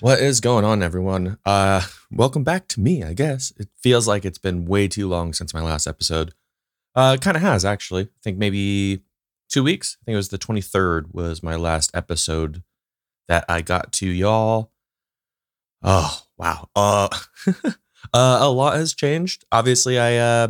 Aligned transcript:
What 0.00 0.20
is 0.20 0.40
going 0.40 0.64
on, 0.64 0.82
everyone? 0.82 1.36
Uh, 1.44 1.82
welcome 2.10 2.44
back 2.44 2.66
to 2.68 2.80
me. 2.80 3.04
I 3.04 3.12
guess 3.12 3.52
it 3.58 3.68
feels 3.76 4.08
like 4.08 4.24
it's 4.24 4.38
been 4.38 4.64
way 4.64 4.88
too 4.88 5.06
long 5.06 5.34
since 5.34 5.52
my 5.52 5.60
last 5.60 5.86
episode. 5.86 6.32
Uh, 6.94 7.18
kind 7.20 7.36
of 7.36 7.42
has 7.42 7.62
actually. 7.62 8.04
I 8.04 8.20
think 8.22 8.38
maybe 8.38 9.02
two 9.50 9.62
weeks. 9.62 9.98
I 10.00 10.04
think 10.06 10.14
it 10.14 10.16
was 10.16 10.30
the 10.30 10.38
twenty 10.38 10.62
third 10.62 11.12
was 11.12 11.42
my 11.42 11.56
last 11.56 11.90
episode 11.92 12.62
that 13.30 13.44
I 13.48 13.62
got 13.62 13.92
to 13.92 14.08
y'all. 14.08 14.72
Oh 15.82 16.20
wow. 16.36 16.68
Uh, 16.74 17.08
uh, 18.12 18.38
a 18.40 18.50
lot 18.50 18.74
has 18.74 18.92
changed. 18.92 19.44
Obviously, 19.52 20.00
I 20.00 20.16
uh, 20.16 20.48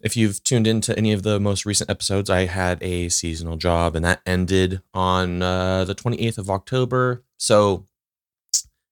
if 0.00 0.16
you've 0.16 0.42
tuned 0.42 0.66
into 0.66 0.98
any 0.98 1.12
of 1.12 1.22
the 1.22 1.38
most 1.38 1.64
recent 1.64 1.88
episodes, 1.88 2.28
I 2.28 2.46
had 2.46 2.82
a 2.82 3.08
seasonal 3.08 3.56
job 3.56 3.94
and 3.94 4.04
that 4.04 4.20
ended 4.26 4.82
on 4.92 5.42
uh, 5.42 5.84
the 5.84 5.94
28th 5.94 6.38
of 6.38 6.50
October. 6.50 7.22
So, 7.36 7.86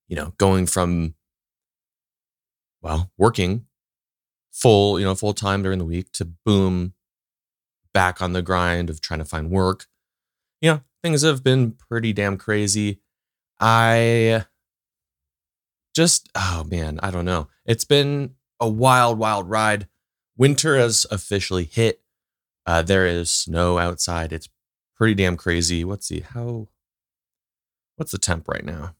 you 0.07 0.15
know, 0.15 0.33
going 0.39 0.67
from, 0.67 1.15
well, 2.81 3.11
working 3.19 3.67
full, 4.53 5.01
you 5.01 5.05
know, 5.05 5.17
full 5.17 5.35
time 5.35 5.65
during 5.65 5.81
the 5.81 5.85
week 5.85 6.13
to 6.13 6.25
boom, 6.25 6.95
back 7.93 8.23
on 8.23 8.35
the 8.35 8.43
grind 8.43 8.89
of 8.89 9.01
trying 9.01 9.19
to 9.19 9.25
find 9.25 9.51
work. 9.51 9.87
You 10.61 10.71
know, 10.71 10.81
things 11.03 11.23
have 11.23 11.43
been 11.43 11.73
pretty 11.73 12.13
damn 12.13 12.37
crazy. 12.37 13.01
I 13.61 14.45
just, 15.95 16.29
oh 16.35 16.65
man, 16.71 16.99
I 17.03 17.11
don't 17.11 17.25
know. 17.25 17.49
It's 17.67 17.85
been 17.85 18.35
a 18.61 18.69
wild, 18.69 19.19
wild 19.19 19.49
ride 19.49 19.89
winter 20.37 20.77
has 20.77 21.07
officially 21.11 21.65
hit. 21.65 22.01
Uh, 22.65 22.83
there 22.83 23.07
is 23.07 23.31
snow 23.31 23.79
outside. 23.79 24.33
It's 24.33 24.49
pretty 24.97 25.15
damn 25.15 25.37
crazy. 25.37 25.85
Let's 25.85 26.07
see 26.07 26.21
how. 26.21 26.69
What's 27.97 28.13
the 28.13 28.19
temp 28.19 28.49
right 28.49 28.65
now? 28.65 28.95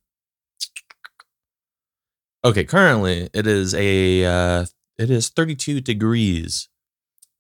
Okay, 2.45 2.65
currently 2.65 3.31
it 3.33 3.47
is 3.47 3.75
a 3.75 4.25
uh, 4.25 4.67
it 4.99 5.11
is 5.11 5.29
32 5.29 5.81
degrees. 5.81 6.69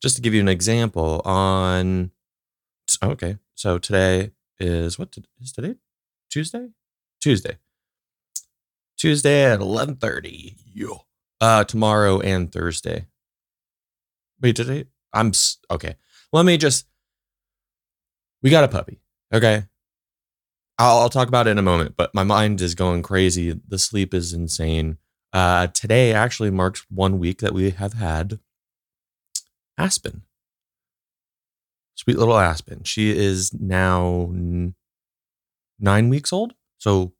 Just 0.01 0.17
to 0.17 0.23
give 0.23 0.35
you 0.35 0.41
an 0.41 0.49
example, 0.49 1.21
on 1.25 2.11
okay, 3.03 3.39
so 3.55 3.79
today 3.79 4.31
is 4.63 4.99
what 4.99 5.17
is 5.41 5.53
today? 5.53 5.75
Tuesday? 6.31 6.69
Tuesday. 7.21 7.59
Tuesday 8.97 9.45
at 9.45 9.61
11:30. 9.61 10.57
Yo. 10.73 11.07
Uh 11.41 11.65
tomorrow 11.65 12.21
and 12.21 12.53
Thursday. 12.53 13.07
Wait, 14.41 14.59
I? 14.61 14.87
I'm 15.13 15.33
okay. 15.71 15.97
Let 16.33 16.45
me 16.45 16.57
just. 16.57 16.87
We 18.43 18.51
got 18.51 18.65
a 18.65 18.69
puppy. 18.69 19.01
Okay. 19.33 19.65
I'll, 20.79 20.99
I'll 20.99 21.11
talk 21.11 21.29
about 21.29 21.47
it 21.47 21.51
in 21.51 21.59
a 21.59 21.63
moment, 21.63 21.95
but 21.97 22.15
my 22.15 22.25
mind 22.25 22.61
is 22.61 22.75
going 22.75 23.03
crazy. 23.03 23.61
The 23.69 23.79
sleep 23.79 24.15
is 24.15 24.33
insane. 24.33 24.99
Uh, 25.33 25.69
today 25.69 26.13
actually 26.13 26.51
marks 26.51 26.85
one 26.91 27.19
week 27.19 27.39
that 27.39 27.53
we 27.53 27.71
have 27.71 27.95
had 27.95 28.41
Aspen. 29.79 30.23
Sweet 31.95 32.19
little 32.19 32.39
Aspen. 32.39 32.85
She 32.85 33.11
is 33.17 33.53
now 33.53 34.31
nine 35.79 36.09
weeks 36.09 36.33
old. 36.33 36.55
So 36.79 37.13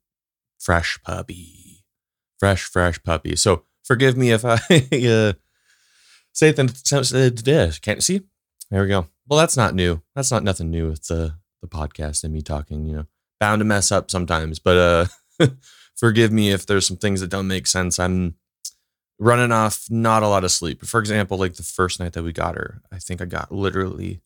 fresh 0.59 0.99
puppy. 1.03 1.85
Fresh, 2.39 2.63
fresh 2.63 3.01
puppy. 3.03 3.35
So 3.35 3.63
forgive 3.83 4.17
me 4.17 4.31
if 4.31 4.43
I 4.43 4.55
uh, 5.07 5.33
say 6.33 6.51
then 6.51 6.69
can't 6.69 8.03
see. 8.03 8.21
There 8.71 8.81
we 8.81 8.87
go. 8.87 9.07
Well, 9.27 9.39
that's 9.39 9.57
not 9.57 9.75
new. 9.75 10.01
That's 10.15 10.31
not 10.31 10.43
nothing 10.43 10.71
new 10.71 10.89
with 10.89 11.07
the 11.07 11.35
the 11.61 11.67
podcast 11.67 12.23
and 12.23 12.33
me 12.33 12.41
talking. 12.41 12.85
You 12.85 12.95
know, 12.95 13.05
bound 13.39 13.59
to 13.59 13.65
mess 13.65 13.91
up 13.91 14.09
sometimes, 14.09 14.59
but 14.59 15.09
uh, 15.39 15.47
forgive 15.95 16.31
me 16.31 16.51
if 16.51 16.65
there's 16.65 16.87
some 16.87 16.97
things 16.97 17.21
that 17.21 17.29
don't 17.29 17.47
make 17.47 17.67
sense. 17.67 17.99
I'm 17.99 18.35
running 19.19 19.51
off 19.51 19.85
not 19.89 20.23
a 20.23 20.27
lot 20.27 20.43
of 20.43 20.51
sleep. 20.51 20.83
For 20.85 20.99
example, 20.99 21.37
like 21.37 21.53
the 21.53 21.63
first 21.63 21.99
night 21.99 22.13
that 22.13 22.23
we 22.23 22.33
got 22.33 22.55
her, 22.55 22.81
I 22.91 22.97
think 22.97 23.21
I 23.21 23.25
got 23.25 23.51
literally 23.51 24.21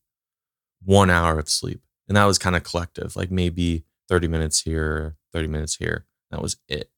one 0.84 1.10
hour 1.10 1.40
of 1.40 1.50
sleep, 1.50 1.82
and 2.08 2.16
that 2.18 2.26
was 2.26 2.38
kind 2.38 2.56
of 2.56 2.64
collective. 2.64 3.16
Like 3.16 3.32
maybe 3.32 3.84
thirty 4.08 4.28
minutes 4.28 4.62
here, 4.62 5.16
thirty 5.34 5.48
minutes 5.48 5.76
here. 5.76 6.06
That 6.32 6.42
was 6.42 6.58
it. 6.68 6.92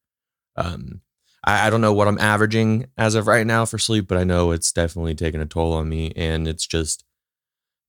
Um, 0.55 1.01
I, 1.43 1.67
I 1.67 1.69
don't 1.69 1.81
know 1.81 1.93
what 1.93 2.07
I'm 2.07 2.19
averaging 2.19 2.87
as 2.97 3.15
of 3.15 3.27
right 3.27 3.45
now 3.45 3.65
for 3.65 3.77
sleep, 3.77 4.07
but 4.07 4.17
I 4.17 4.23
know 4.23 4.51
it's 4.51 4.71
definitely 4.71 5.15
taking 5.15 5.41
a 5.41 5.45
toll 5.45 5.73
on 5.73 5.87
me. 5.87 6.11
And 6.15 6.47
it's 6.47 6.67
just 6.67 7.05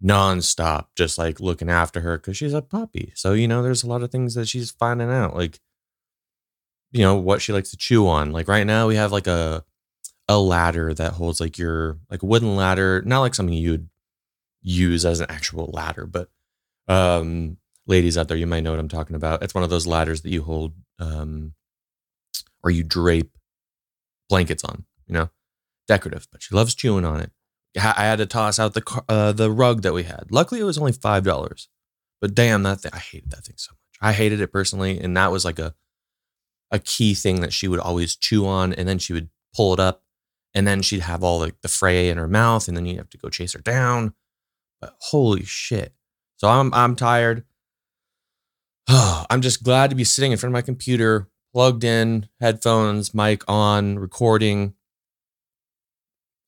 nonstop, 0.03 0.87
just 0.97 1.19
like 1.19 1.41
looking 1.41 1.69
after 1.69 2.01
her 2.01 2.17
because 2.19 2.37
she's 2.37 2.55
a 2.55 2.63
puppy. 2.63 3.13
So, 3.15 3.33
you 3.33 3.49
know, 3.49 3.63
there's 3.63 3.83
a 3.83 3.89
lot 3.89 4.03
of 4.03 4.11
things 4.11 4.35
that 4.35 4.49
she's 4.49 4.71
finding 4.71 5.11
out, 5.11 5.35
like, 5.35 5.61
you 6.93 7.03
know, 7.03 7.17
what 7.17 7.43
she 7.43 7.53
likes 7.53 7.71
to 7.71 7.77
chew 7.77 8.07
on. 8.09 8.33
Like 8.33 8.49
right 8.49 8.67
now, 8.67 8.87
we 8.87 8.97
have 8.97 9.13
like 9.13 9.27
a, 9.27 9.65
a 10.29 10.39
ladder 10.39 10.95
that 10.95 11.15
holds 11.15 11.41
like 11.41 11.59
your, 11.59 11.99
like 12.11 12.23
a 12.23 12.27
wooden 12.27 12.57
ladder, 12.57 13.03
not 13.05 13.21
like 13.21 13.35
something 13.35 13.55
you 13.55 13.73
would 13.73 13.89
use 14.63 15.05
as 15.05 15.21
an 15.21 15.27
actual 15.31 15.71
ladder, 15.73 16.07
but, 16.07 16.29
um, 16.89 17.57
ladies 17.87 18.17
out 18.19 18.29
there, 18.29 18.37
you 18.37 18.47
might 18.47 18.63
know 18.63 18.71
what 18.71 18.81
I'm 18.81 18.89
talking 18.89 19.17
about. 19.17 19.43
It's 19.43 19.55
one 19.55 19.65
of 19.65 19.71
those 19.71 19.87
ladders 19.87 20.23
that 20.23 20.31
you 20.31 20.43
hold, 20.43 20.75
um, 20.99 21.55
or 22.63 22.71
you 22.71 22.83
drape 22.83 23.37
blankets 24.29 24.65
on, 24.65 24.85
you 25.07 25.15
know, 25.15 25.31
decorative, 25.89 26.29
but 26.31 26.43
she 26.43 26.55
loves 26.55 26.75
chewing 26.75 27.05
on 27.05 27.21
it. 27.21 27.33
I 27.77 28.05
had 28.05 28.17
to 28.17 28.27
toss 28.27 28.59
out 28.59 28.75
the 28.75 29.03
uh, 29.09 29.33
the 29.33 29.51
rug 29.51 29.83
that 29.83 29.93
we 29.93 30.03
had. 30.03 30.27
Luckily, 30.31 30.61
it 30.61 30.65
was 30.65 30.79
only 30.79 30.93
five 30.93 31.23
dollars, 31.25 31.69
but 32.21 32.35
damn, 32.35 32.65
that 32.65 32.81
thing, 32.81 32.91
I 32.93 32.99
hated 32.99 33.31
that 33.31 33.45
thing 33.45 33.55
so 33.59 33.73
much. 33.73 34.11
I 34.11 34.13
hated 34.13 34.41
it 34.41 34.53
personally, 34.53 34.99
and 34.99 35.17
that 35.17 35.31
was 35.31 35.45
like 35.45 35.59
a 35.59 35.75
a 36.73 36.79
key 36.79 37.15
thing 37.15 37.41
that 37.41 37.53
she 37.53 37.69
would 37.69 37.81
always 37.81 38.17
chew 38.17 38.47
on, 38.47 38.73
and 38.73 38.89
then 38.89 38.99
she 38.99 39.13
would 39.13 39.31
pull 39.55 39.73
it 39.73 39.81
up, 39.81 40.03
and 40.53 40.67
then 40.67 40.83
she'd 40.83 41.01
have 41.01 41.23
all 41.23 41.39
like 41.39 41.61
the 41.61 41.69
fray 41.69 42.09
in 42.09 42.19
her 42.19 42.29
mouth, 42.29 42.67
and 42.67 42.77
then 42.77 42.87
you'd 42.87 42.99
have 42.99 43.11
to 43.11 43.19
go 43.19 43.29
chase 43.29 43.53
her 43.53 43.61
down. 43.61 44.15
But 44.81 44.97
holy 45.01 45.45
shit! 45.45 45.95
So 46.37 46.49
I'm 46.49 46.73
I'm 46.75 46.97
tired. 46.97 47.45
I'm 48.89 49.41
just 49.41 49.63
glad 49.63 49.91
to 49.91 49.97
be 49.97 50.05
sitting 50.05 50.33
in 50.33 50.39
front 50.39 50.51
of 50.51 50.55
my 50.55 50.63
computer 50.63 51.29
plugged 51.53 51.85
in, 51.85 52.29
headphones, 52.41 53.15
mic 53.15 53.43
on, 53.49 53.99
recording. 53.99 54.75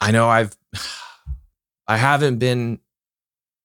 I 0.00 0.10
know 0.10 0.28
I've 0.28 0.56
I 1.86 1.96
haven't 1.96 2.38
been 2.38 2.80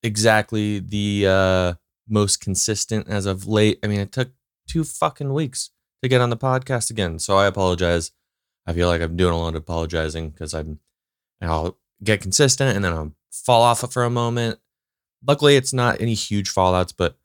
exactly 0.03 0.79
the 0.79 1.25
uh 1.27 1.73
most 2.09 2.41
consistent 2.41 3.07
as 3.07 3.25
of 3.25 3.47
late. 3.47 3.79
I 3.83 3.87
mean, 3.87 3.99
it 3.99 4.11
took 4.11 4.31
two 4.67 4.83
fucking 4.83 5.33
weeks 5.33 5.71
to 6.01 6.09
get 6.09 6.21
on 6.21 6.29
the 6.29 6.37
podcast 6.37 6.89
again. 6.89 7.19
So 7.19 7.37
I 7.37 7.47
apologize. 7.47 8.11
I 8.65 8.73
feel 8.73 8.87
like 8.87 9.01
I'm 9.01 9.15
doing 9.15 9.33
a 9.33 9.37
lot 9.37 9.49
of 9.49 9.55
apologizing 9.55 10.31
because 10.31 10.53
I'm 10.53 10.79
I'll 11.41 11.77
get 12.03 12.21
consistent 12.21 12.75
and 12.75 12.83
then 12.83 12.93
I'll 12.93 13.13
fall 13.45 13.61
off 13.61 13.91
for 13.91 14.03
a 14.03 14.09
moment. 14.09 14.59
Luckily, 15.25 15.55
it's 15.55 15.73
not 15.73 16.01
any 16.01 16.13
huge 16.13 16.53
fallouts, 16.53 16.93
but 16.95 17.17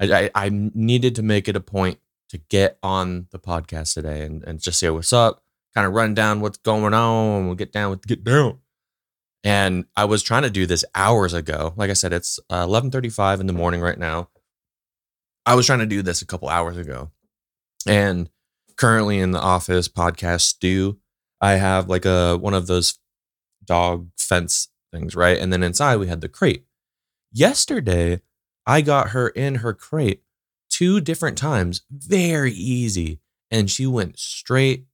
I, 0.00 0.12
I, 0.12 0.30
I 0.34 0.50
needed 0.52 1.14
to 1.16 1.22
make 1.22 1.48
it 1.48 1.56
a 1.56 1.60
point 1.60 1.98
to 2.30 2.38
get 2.38 2.78
on 2.82 3.26
the 3.30 3.38
podcast 3.38 3.94
today 3.94 4.22
and, 4.22 4.44
and 4.44 4.60
just 4.60 4.78
say 4.78 4.90
what's 4.90 5.12
up, 5.12 5.42
kind 5.74 5.86
of 5.86 5.92
run 5.92 6.14
down 6.14 6.40
what's 6.40 6.58
going 6.58 6.94
on. 6.94 7.46
We'll 7.46 7.54
get 7.54 7.72
down 7.72 7.90
with 7.90 8.06
get 8.06 8.22
down. 8.24 8.58
And 9.44 9.86
I 9.96 10.04
was 10.04 10.22
trying 10.22 10.42
to 10.42 10.50
do 10.50 10.66
this 10.66 10.84
hours 10.94 11.32
ago. 11.32 11.72
Like 11.76 11.90
I 11.90 11.94
said, 11.94 12.12
it's 12.12 12.38
uh, 12.50 12.66
11:35 12.66 13.40
in 13.40 13.46
the 13.46 13.52
morning 13.52 13.80
right 13.80 13.98
now. 13.98 14.28
I 15.46 15.54
was 15.54 15.66
trying 15.66 15.78
to 15.78 15.86
do 15.86 16.02
this 16.02 16.20
a 16.20 16.26
couple 16.26 16.48
hours 16.48 16.76
ago, 16.76 17.10
and 17.86 18.28
currently 18.76 19.20
in 19.20 19.30
the 19.30 19.40
office 19.40 19.88
podcast 19.88 20.42
stew, 20.42 20.98
I 21.40 21.52
have 21.52 21.88
like 21.88 22.04
a 22.04 22.36
one 22.36 22.54
of 22.54 22.66
those 22.66 22.98
dog 23.64 24.08
fence 24.18 24.68
things, 24.92 25.14
right? 25.14 25.38
And 25.38 25.52
then 25.52 25.62
inside 25.62 25.96
we 25.96 26.06
had 26.08 26.20
the 26.20 26.28
crate. 26.28 26.64
Yesterday, 27.32 28.20
I 28.66 28.80
got 28.80 29.10
her 29.10 29.28
in 29.28 29.56
her 29.56 29.74
crate 29.74 30.22
two 30.68 31.00
different 31.00 31.38
times, 31.38 31.82
very 31.90 32.52
easy. 32.52 33.20
And 33.50 33.70
she 33.70 33.86
went 33.86 34.18
straight 34.18 34.86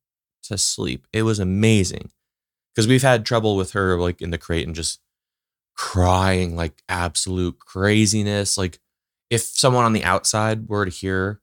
to 0.44 0.56
sleep. 0.56 1.06
It 1.12 1.22
was 1.22 1.40
amazing 1.40 2.10
because 2.72 2.86
we've 2.86 3.02
had 3.02 3.26
trouble 3.26 3.56
with 3.56 3.72
her 3.72 3.98
like 3.98 4.22
in 4.22 4.30
the 4.30 4.38
crate 4.38 4.66
and 4.66 4.76
just 4.76 5.00
crying 5.74 6.54
like 6.54 6.82
absolute 6.88 7.58
craziness. 7.58 8.56
Like 8.56 8.78
if 9.30 9.42
someone 9.42 9.84
on 9.84 9.92
the 9.92 10.04
outside 10.04 10.68
were 10.68 10.84
to 10.84 10.90
hear 10.90 11.40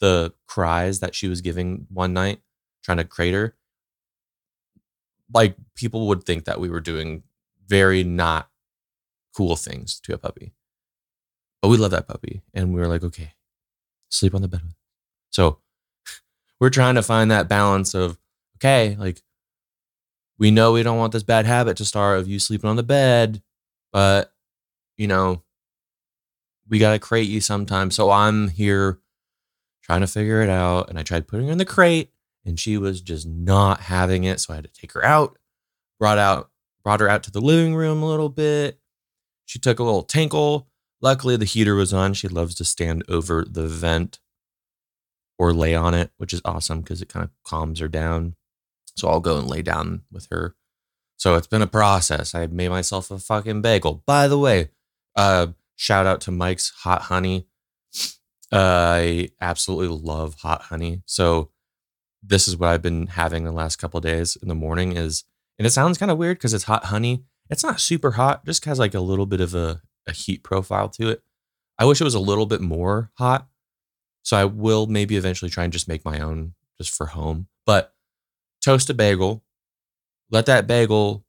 the 0.00 0.32
cries 0.46 1.00
that 1.00 1.14
she 1.14 1.28
was 1.28 1.40
giving 1.40 1.86
one 1.88 2.12
night 2.12 2.40
trying 2.84 2.98
to 2.98 3.04
crate 3.04 3.34
her, 3.34 3.56
like 5.32 5.56
people 5.74 6.08
would 6.08 6.24
think 6.24 6.44
that 6.44 6.60
we 6.60 6.68
were 6.68 6.80
doing 6.80 7.22
very 7.72 8.04
not 8.04 8.50
cool 9.34 9.56
things 9.56 9.98
to 10.00 10.12
a 10.12 10.18
puppy. 10.18 10.52
But 11.62 11.68
we 11.68 11.78
love 11.78 11.92
that 11.92 12.06
puppy. 12.06 12.42
And 12.52 12.74
we 12.74 12.80
were 12.80 12.86
like, 12.86 13.02
okay, 13.02 13.32
sleep 14.10 14.34
on 14.34 14.42
the 14.42 14.48
bed. 14.48 14.60
So 15.30 15.60
we're 16.60 16.68
trying 16.68 16.96
to 16.96 17.02
find 17.02 17.30
that 17.30 17.48
balance 17.48 17.94
of 17.94 18.18
okay, 18.56 18.94
like 18.98 19.22
we 20.38 20.50
know 20.50 20.72
we 20.72 20.82
don't 20.82 20.98
want 20.98 21.14
this 21.14 21.22
bad 21.22 21.46
habit 21.46 21.78
to 21.78 21.86
start 21.86 22.18
of 22.18 22.28
you 22.28 22.38
sleeping 22.38 22.68
on 22.68 22.76
the 22.76 22.82
bed, 22.82 23.42
but 23.90 24.34
you 24.98 25.06
know, 25.06 25.42
we 26.68 26.78
got 26.78 26.92
to 26.92 26.98
crate 26.98 27.28
you 27.28 27.40
sometimes. 27.40 27.94
So 27.94 28.10
I'm 28.10 28.48
here 28.48 29.00
trying 29.82 30.02
to 30.02 30.06
figure 30.06 30.42
it 30.42 30.50
out. 30.50 30.90
And 30.90 30.98
I 30.98 31.02
tried 31.02 31.26
putting 31.26 31.46
her 31.46 31.52
in 31.52 31.58
the 31.58 31.64
crate 31.64 32.10
and 32.44 32.60
she 32.60 32.76
was 32.76 33.00
just 33.00 33.26
not 33.26 33.80
having 33.80 34.24
it. 34.24 34.40
So 34.40 34.52
I 34.52 34.56
had 34.56 34.64
to 34.64 34.70
take 34.78 34.92
her 34.92 35.04
out, 35.04 35.38
brought 35.98 36.18
out, 36.18 36.50
brought 36.82 37.00
her 37.00 37.08
out 37.08 37.22
to 37.24 37.30
the 37.30 37.40
living 37.40 37.74
room 37.74 38.02
a 38.02 38.08
little 38.08 38.28
bit. 38.28 38.78
She 39.46 39.58
took 39.58 39.78
a 39.78 39.84
little 39.84 40.02
tinkle. 40.02 40.68
Luckily, 41.00 41.36
the 41.36 41.44
heater 41.44 41.74
was 41.74 41.92
on. 41.92 42.14
She 42.14 42.28
loves 42.28 42.54
to 42.56 42.64
stand 42.64 43.04
over 43.08 43.44
the 43.48 43.66
vent 43.66 44.20
or 45.38 45.52
lay 45.52 45.74
on 45.74 45.94
it, 45.94 46.10
which 46.16 46.32
is 46.32 46.40
awesome 46.44 46.80
because 46.80 47.02
it 47.02 47.08
kind 47.08 47.24
of 47.24 47.30
calms 47.44 47.80
her 47.80 47.88
down. 47.88 48.36
So 48.96 49.08
I'll 49.08 49.20
go 49.20 49.38
and 49.38 49.48
lay 49.48 49.62
down 49.62 50.02
with 50.12 50.28
her. 50.30 50.54
So 51.16 51.34
it's 51.34 51.46
been 51.46 51.62
a 51.62 51.66
process. 51.66 52.34
I 52.34 52.46
made 52.46 52.68
myself 52.68 53.10
a 53.10 53.18
fucking 53.18 53.62
bagel. 53.62 54.02
By 54.06 54.28
the 54.28 54.38
way, 54.38 54.70
uh, 55.16 55.48
shout 55.76 56.06
out 56.06 56.20
to 56.22 56.30
Mike's 56.30 56.70
Hot 56.82 57.02
Honey. 57.02 57.46
Uh, 58.52 58.98
I 58.98 59.28
absolutely 59.40 59.88
love 59.88 60.34
hot 60.34 60.62
honey. 60.62 61.02
So 61.06 61.50
this 62.22 62.46
is 62.46 62.56
what 62.56 62.68
I've 62.68 62.82
been 62.82 63.06
having 63.06 63.44
the 63.44 63.52
last 63.52 63.76
couple 63.76 63.98
days 64.00 64.36
in 64.36 64.48
the 64.48 64.54
morning 64.54 64.96
is, 64.96 65.24
and 65.62 65.66
it 65.68 65.70
sounds 65.70 65.96
kind 65.96 66.10
of 66.10 66.18
weird 66.18 66.38
because 66.38 66.54
it's 66.54 66.64
hot 66.64 66.86
honey. 66.86 67.22
It's 67.48 67.62
not 67.62 67.78
super 67.78 68.10
hot, 68.10 68.44
just 68.44 68.64
has 68.64 68.80
like 68.80 68.94
a 68.94 69.00
little 69.00 69.26
bit 69.26 69.40
of 69.40 69.54
a, 69.54 69.80
a 70.08 70.12
heat 70.12 70.42
profile 70.42 70.88
to 70.88 71.08
it. 71.08 71.22
I 71.78 71.84
wish 71.84 72.00
it 72.00 72.04
was 72.04 72.16
a 72.16 72.18
little 72.18 72.46
bit 72.46 72.60
more 72.60 73.12
hot. 73.14 73.46
So 74.24 74.36
I 74.36 74.44
will 74.44 74.88
maybe 74.88 75.16
eventually 75.16 75.52
try 75.52 75.62
and 75.62 75.72
just 75.72 75.86
make 75.86 76.04
my 76.04 76.18
own 76.18 76.54
just 76.80 76.92
for 76.92 77.06
home. 77.06 77.46
But 77.64 77.94
toast 78.60 78.90
a 78.90 78.94
bagel, 78.94 79.44
let 80.32 80.46
that 80.46 80.66
bagel 80.66 81.24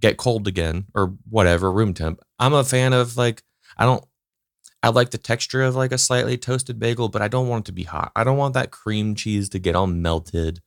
get 0.00 0.16
cold 0.16 0.48
again 0.48 0.86
or 0.92 1.14
whatever, 1.30 1.70
room 1.70 1.94
temp. 1.94 2.20
I'm 2.40 2.54
a 2.54 2.64
fan 2.64 2.92
of 2.92 3.16
like, 3.16 3.44
I 3.76 3.84
don't, 3.84 4.04
I 4.82 4.88
like 4.88 5.10
the 5.10 5.16
texture 5.16 5.62
of 5.62 5.76
like 5.76 5.92
a 5.92 5.98
slightly 5.98 6.38
toasted 6.38 6.80
bagel, 6.80 7.08
but 7.08 7.22
I 7.22 7.28
don't 7.28 7.46
want 7.46 7.66
it 7.66 7.66
to 7.66 7.72
be 7.72 7.84
hot. 7.84 8.10
I 8.16 8.24
don't 8.24 8.36
want 8.36 8.54
that 8.54 8.72
cream 8.72 9.14
cheese 9.14 9.48
to 9.50 9.60
get 9.60 9.76
all 9.76 9.86
melted, 9.86 10.60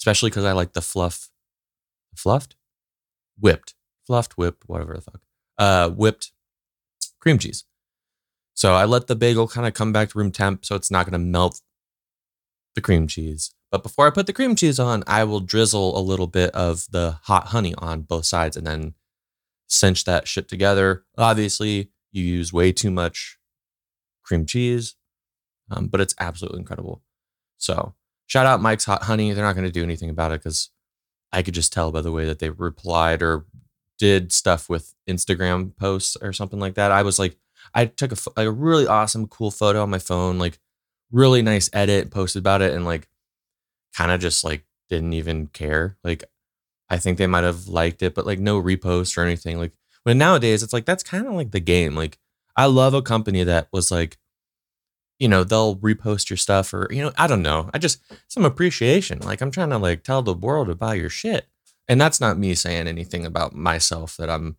especially 0.00 0.30
because 0.30 0.44
I 0.44 0.52
like 0.52 0.74
the 0.74 0.80
fluff, 0.80 1.28
fluffed, 2.16 2.56
whipped, 3.38 3.74
fluffed, 4.06 4.36
whipped, 4.36 4.68
whatever 4.68 4.94
the 4.94 5.00
fuck, 5.00 5.20
uh, 5.58 5.90
whipped 5.90 6.32
cream 7.20 7.38
cheese. 7.38 7.64
So 8.54 8.74
I 8.74 8.84
let 8.84 9.06
the 9.06 9.16
bagel 9.16 9.48
kind 9.48 9.66
of 9.66 9.74
come 9.74 9.92
back 9.92 10.10
to 10.10 10.18
room 10.18 10.30
temp 10.30 10.64
so 10.64 10.74
it's 10.74 10.90
not 10.90 11.06
going 11.06 11.12
to 11.12 11.18
melt 11.18 11.60
the 12.74 12.80
cream 12.80 13.06
cheese. 13.06 13.54
But 13.70 13.82
before 13.82 14.06
I 14.06 14.10
put 14.10 14.26
the 14.26 14.34
cream 14.34 14.54
cheese 14.54 14.78
on, 14.78 15.02
I 15.06 15.24
will 15.24 15.40
drizzle 15.40 15.98
a 15.98 16.00
little 16.00 16.26
bit 16.26 16.50
of 16.50 16.86
the 16.90 17.18
hot 17.22 17.48
honey 17.48 17.74
on 17.78 18.02
both 18.02 18.26
sides 18.26 18.56
and 18.56 18.66
then 18.66 18.94
cinch 19.66 20.04
that 20.04 20.28
shit 20.28 20.48
together. 20.48 21.04
Obviously, 21.16 21.90
you 22.12 22.22
use 22.22 22.52
way 22.52 22.72
too 22.72 22.90
much 22.90 23.38
cream 24.22 24.44
cheese, 24.44 24.96
um, 25.70 25.88
but 25.88 26.00
it's 26.00 26.14
absolutely 26.20 26.60
incredible. 26.60 27.02
So 27.56 27.94
shout 28.26 28.46
out 28.46 28.60
Mike's 28.60 28.84
Hot 28.84 29.04
Honey. 29.04 29.32
They're 29.32 29.44
not 29.44 29.56
going 29.56 29.66
to 29.66 29.72
do 29.72 29.82
anything 29.82 30.10
about 30.10 30.32
it 30.32 30.42
because 30.42 30.70
I 31.32 31.42
could 31.42 31.54
just 31.54 31.72
tell 31.72 31.92
by 31.92 32.00
the 32.00 32.12
way 32.12 32.26
that 32.26 32.38
they 32.38 32.50
replied 32.50 33.22
or 33.22 33.44
did 33.98 34.32
stuff 34.32 34.68
with 34.68 34.94
Instagram 35.08 35.76
posts 35.76 36.16
or 36.20 36.32
something 36.32 36.58
like 36.58 36.74
that. 36.74 36.90
I 36.92 37.02
was 37.02 37.18
like, 37.18 37.36
I 37.74 37.86
took 37.86 38.12
a, 38.12 38.16
a 38.36 38.50
really 38.50 38.86
awesome, 38.86 39.28
cool 39.28 39.50
photo 39.50 39.82
on 39.82 39.90
my 39.90 39.98
phone, 39.98 40.38
like 40.38 40.58
really 41.10 41.42
nice 41.42 41.70
edit, 41.72 42.10
posted 42.10 42.40
about 42.40 42.62
it, 42.62 42.74
and 42.74 42.84
like 42.84 43.08
kind 43.96 44.10
of 44.10 44.20
just 44.20 44.44
like 44.44 44.64
didn't 44.88 45.12
even 45.12 45.46
care. 45.48 45.96
Like 46.02 46.24
I 46.90 46.98
think 46.98 47.18
they 47.18 47.26
might 47.26 47.44
have 47.44 47.68
liked 47.68 48.02
it, 48.02 48.14
but 48.14 48.26
like 48.26 48.38
no 48.38 48.60
repost 48.60 49.16
or 49.16 49.22
anything. 49.22 49.58
Like 49.58 49.72
when 50.02 50.18
nowadays 50.18 50.62
it's 50.62 50.72
like 50.72 50.84
that's 50.84 51.02
kind 51.02 51.26
of 51.26 51.34
like 51.34 51.52
the 51.52 51.60
game. 51.60 51.94
Like 51.94 52.18
I 52.56 52.66
love 52.66 52.94
a 52.94 53.02
company 53.02 53.44
that 53.44 53.68
was 53.72 53.90
like, 53.90 54.18
you 55.22 55.28
know, 55.28 55.44
they'll 55.44 55.76
repost 55.76 56.30
your 56.30 56.36
stuff 56.36 56.74
or 56.74 56.88
you 56.90 57.00
know, 57.00 57.12
I 57.16 57.28
don't 57.28 57.42
know. 57.42 57.70
I 57.72 57.78
just 57.78 58.02
some 58.26 58.44
appreciation. 58.44 59.20
Like 59.20 59.40
I'm 59.40 59.52
trying 59.52 59.70
to 59.70 59.78
like 59.78 60.02
tell 60.02 60.20
the 60.20 60.34
world 60.34 60.66
to 60.66 60.74
buy 60.74 60.94
your 60.94 61.08
shit. 61.08 61.46
And 61.86 62.00
that's 62.00 62.20
not 62.20 62.38
me 62.38 62.56
saying 62.56 62.88
anything 62.88 63.24
about 63.24 63.54
myself 63.54 64.16
that 64.16 64.28
I'm, 64.28 64.56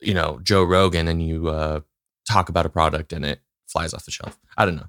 you 0.00 0.14
know, 0.14 0.40
Joe 0.42 0.64
Rogan 0.64 1.06
and 1.06 1.24
you 1.24 1.46
uh 1.46 1.82
talk 2.28 2.48
about 2.48 2.66
a 2.66 2.70
product 2.70 3.12
and 3.12 3.24
it 3.24 3.40
flies 3.68 3.94
off 3.94 4.04
the 4.04 4.10
shelf. 4.10 4.36
I 4.58 4.64
don't 4.64 4.74
know. 4.74 4.88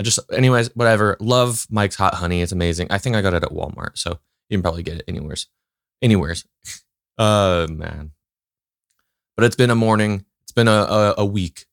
I 0.00 0.02
just, 0.02 0.18
anyways, 0.32 0.74
whatever. 0.74 1.16
Love 1.20 1.64
Mike's 1.70 1.94
hot 1.94 2.14
honey. 2.14 2.42
It's 2.42 2.50
amazing. 2.50 2.88
I 2.90 2.98
think 2.98 3.14
I 3.14 3.22
got 3.22 3.34
it 3.34 3.44
at 3.44 3.50
Walmart, 3.50 3.96
so 3.96 4.18
you 4.48 4.58
can 4.58 4.62
probably 4.62 4.82
get 4.82 4.96
it 4.96 5.04
anywheres. 5.06 5.46
Anywheres. 6.02 6.44
Uh 7.16 7.68
man. 7.70 8.10
But 9.36 9.44
it's 9.44 9.56
been 9.56 9.70
a 9.70 9.76
morning. 9.76 10.24
It's 10.42 10.52
been 10.52 10.66
a, 10.66 10.72
a, 10.72 11.14
a 11.18 11.24
week. 11.24 11.66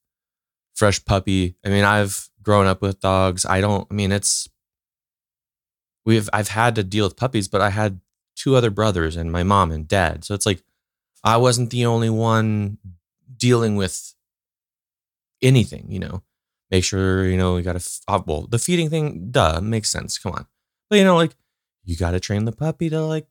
Fresh 0.82 1.06
puppy. 1.06 1.56
I 1.64 1.70
mean, 1.70 1.84
I've 1.84 2.28
grown 2.42 2.66
up 2.66 2.82
with 2.82 3.00
dogs. 3.02 3.46
I 3.46 3.62
don't. 3.62 3.86
I 3.92 3.94
mean, 3.94 4.12
it's 4.12 4.50
we've 6.08 6.28
I've 6.34 6.48
had 6.48 6.74
to 6.74 6.84
deal 6.84 7.06
with 7.06 7.16
puppies, 7.16 7.48
but 7.48 7.62
I 7.62 7.70
had 7.70 8.00
two 8.36 8.56
other 8.56 8.72
brothers 8.72 9.16
and 9.16 9.32
my 9.32 9.44
mom 9.44 9.72
and 9.72 9.88
dad. 9.88 10.26
So 10.26 10.34
it's 10.34 10.48
like 10.48 10.64
I 11.24 11.38
wasn't 11.38 11.70
the 11.70 11.86
only 11.86 12.10
one 12.10 12.80
dealing 13.38 13.76
with 13.76 14.16
anything, 15.40 15.86
you 15.92 16.00
know. 16.00 16.24
Make 16.72 16.84
sure, 16.84 17.28
you 17.28 17.38
know, 17.38 17.58
you 17.58 17.64
got 17.64 17.80
to, 17.80 17.92
uh, 18.08 18.22
well, 18.26 18.48
the 18.50 18.58
feeding 18.58 18.90
thing, 18.90 19.30
duh, 19.30 19.62
makes 19.62 19.92
sense. 19.92 20.18
Come 20.18 20.32
on. 20.32 20.48
But, 20.90 20.98
you 20.98 21.06
know, 21.06 21.16
like, 21.16 21.36
you 21.84 21.96
got 21.96 22.12
to 22.12 22.20
train 22.20 22.46
the 22.46 22.52
puppy 22.52 22.90
to, 22.90 23.02
like, 23.06 23.28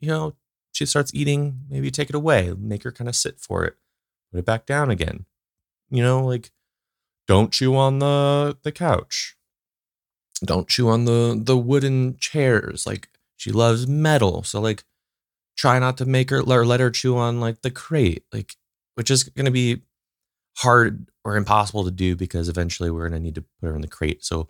you 0.00 0.08
know, 0.08 0.34
she 0.72 0.84
starts 0.84 1.14
eating, 1.14 1.60
maybe 1.70 1.90
take 1.90 2.10
it 2.10 2.14
away, 2.14 2.52
make 2.58 2.82
her 2.82 2.92
kind 2.92 3.08
of 3.08 3.16
sit 3.16 3.40
for 3.40 3.64
it, 3.64 3.76
put 4.30 4.40
it 4.40 4.44
back 4.44 4.66
down 4.66 4.90
again. 4.90 5.24
You 5.88 6.02
know, 6.02 6.26
like, 6.26 6.50
don't 7.26 7.52
chew 7.52 7.76
on 7.76 7.98
the 7.98 8.56
the 8.62 8.72
couch. 8.72 9.36
Don't 10.44 10.68
chew 10.68 10.88
on 10.88 11.04
the 11.04 11.40
the 11.42 11.56
wooden 11.56 12.16
chairs. 12.18 12.86
Like, 12.86 13.08
she 13.36 13.52
loves 13.52 13.86
metal. 13.86 14.42
So, 14.42 14.60
like, 14.60 14.84
try 15.56 15.78
not 15.78 15.98
to 15.98 16.06
make 16.06 16.30
her 16.30 16.40
or 16.40 16.66
let 16.66 16.80
her 16.80 16.90
chew 16.90 17.16
on, 17.16 17.40
like, 17.40 17.62
the 17.62 17.70
crate, 17.70 18.24
like, 18.32 18.56
which 18.96 19.10
is 19.10 19.24
going 19.24 19.46
to 19.46 19.52
be 19.52 19.82
hard 20.58 21.08
or 21.24 21.36
impossible 21.36 21.84
to 21.84 21.90
do 21.90 22.16
because 22.16 22.48
eventually 22.48 22.90
we're 22.90 23.08
going 23.08 23.20
to 23.20 23.24
need 23.24 23.34
to 23.36 23.44
put 23.60 23.68
her 23.68 23.74
in 23.74 23.82
the 23.82 23.88
crate. 23.88 24.24
So 24.24 24.48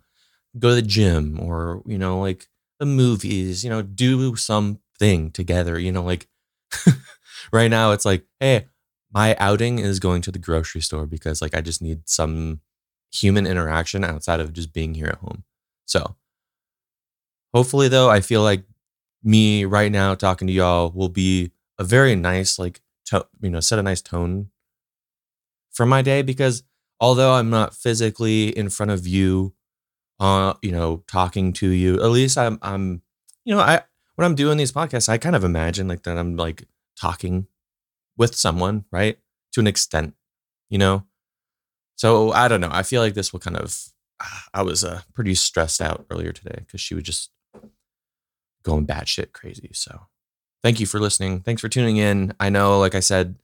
go 0.59 0.71
to 0.71 0.75
the 0.77 0.83
gym 0.83 1.41
or, 1.41 1.83
you 1.87 1.99
know, 1.99 2.21
like 2.21 2.49
the 2.79 2.87
movies, 2.87 3.65
you 3.65 3.71
know, 3.71 3.83
do 3.83 4.37
something 4.37 5.31
together, 5.33 5.79
you 5.79 5.93
know, 5.93 6.03
like 6.03 6.29
right 7.53 7.71
now 7.71 7.93
it's 7.93 8.05
like, 8.05 8.25
hey, 8.41 8.67
my 9.13 9.37
outing 9.39 9.79
is 9.79 10.01
going 10.01 10.23
to 10.23 10.33
the 10.33 10.39
grocery 10.39 10.81
store 10.81 11.07
because 11.07 11.41
like 11.41 11.55
I 11.55 11.61
just 11.61 11.81
need 11.81 12.09
some 12.09 12.61
human 13.15 13.47
interaction 13.47 14.05
outside 14.05 14.41
of 14.41 14.53
just 14.53 14.73
being 14.73 14.95
here 14.95 15.07
at 15.07 15.19
home. 15.19 15.45
So 15.87 16.17
hopefully 17.55 17.89
though, 17.89 18.11
I 18.11 18.21
feel 18.21 18.43
like 18.43 18.65
me 19.23 19.65
right 19.65 19.93
now 19.93 20.15
talking 20.15 20.47
to 20.49 20.53
y'all 20.53 20.91
will 20.95 21.09
be 21.09 21.53
a 21.79 21.85
very 21.85 22.15
nice 22.15 22.59
like 22.59 22.81
to, 23.07 23.27
you 23.41 23.51
know 23.51 23.61
set 23.61 23.79
a 23.79 23.83
nice 23.83 24.03
tone 24.03 24.51
for 25.73 25.87
my 25.87 26.03
day 26.03 26.23
because 26.23 26.63
although 27.01 27.35
I'm 27.35 27.51
not 27.51 27.75
physically 27.75 28.49
in 28.49 28.71
front 28.71 28.91
of 28.91 29.07
you, 29.07 29.55
uh, 30.21 30.55
you 30.63 30.73
know, 30.73 31.03
talking 31.07 31.53
to 31.55 31.69
you, 31.69 31.97
at 31.97 32.11
least 32.11 32.39
I'm, 32.39 32.59
I'm, 32.63 33.03
you 33.45 33.55
know, 33.55 33.61
I, 33.61 33.83
when 34.15 34.25
I'm 34.25 34.35
doing 34.35 34.57
these 34.57 34.73
podcasts, 34.73 35.09
I 35.09 35.19
kind 35.19 35.37
of 35.37 35.45
imagine 35.45 35.89
like 35.89 36.05
that 36.05 36.17
I'm 36.17 36.37
like 36.37 36.67
talking 36.99 37.47
with 38.17 38.35
someone, 38.35 38.85
right? 38.93 39.19
To 39.53 39.61
an 39.61 39.67
extent, 39.67 40.15
you 40.71 40.79
know? 40.79 41.05
So 41.97 42.33
I 42.33 42.49
don't 42.49 42.61
know. 42.61 42.71
I 42.71 42.83
feel 42.83 43.03
like 43.03 43.15
this 43.15 43.33
will 43.33 43.41
kind 43.41 43.57
of, 43.57 43.77
I 44.53 44.63
was 44.63 44.85
uh, 44.85 45.03
pretty 45.13 45.35
stressed 45.35 45.81
out 45.81 46.07
earlier 46.11 46.33
today 46.33 46.57
because 46.59 46.81
she 46.81 46.95
was 46.95 47.05
just 47.05 47.31
going 48.65 48.87
batshit 48.87 49.33
crazy. 49.33 49.71
So 49.73 50.07
thank 50.63 50.81
you 50.81 50.87
for 50.87 50.99
listening. 50.99 51.41
Thanks 51.41 51.61
for 51.61 51.69
tuning 51.69 51.97
in. 51.99 52.35
I 52.41 52.49
know, 52.49 52.79
like 52.79 52.95
I 52.95 53.01
said, 53.01 53.37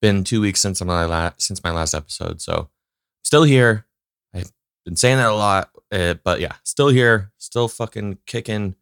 been 0.00 0.22
two 0.24 0.40
weeks 0.40 0.60
since 0.60 0.82
my 0.84 1.04
last 1.06 1.42
since 1.42 1.62
my 1.64 1.72
last 1.72 1.94
episode, 1.94 2.40
so 2.40 2.68
still 3.24 3.42
here. 3.42 3.86
I've 4.34 4.52
been 4.84 4.96
saying 4.96 5.16
that 5.16 5.28
a 5.28 5.34
lot, 5.34 5.70
uh, 5.90 6.14
but 6.22 6.40
yeah, 6.40 6.54
still 6.62 6.88
here, 6.88 7.32
still 7.38 7.68
fucking 7.68 8.18
kicking. 8.26 8.76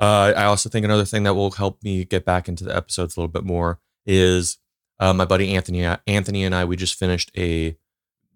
Uh, 0.00 0.32
I 0.36 0.44
also 0.44 0.68
think 0.68 0.84
another 0.84 1.04
thing 1.04 1.22
that 1.24 1.34
will 1.34 1.52
help 1.52 1.82
me 1.84 2.04
get 2.04 2.24
back 2.24 2.48
into 2.48 2.64
the 2.64 2.76
episodes 2.76 3.16
a 3.16 3.20
little 3.20 3.30
bit 3.30 3.44
more 3.44 3.78
is 4.04 4.58
uh, 5.02 5.12
my 5.12 5.24
buddy 5.24 5.52
Anthony. 5.54 5.84
Anthony 6.06 6.44
and 6.44 6.54
I 6.54 6.64
we 6.64 6.76
just 6.76 6.94
finished 6.94 7.32
a 7.36 7.76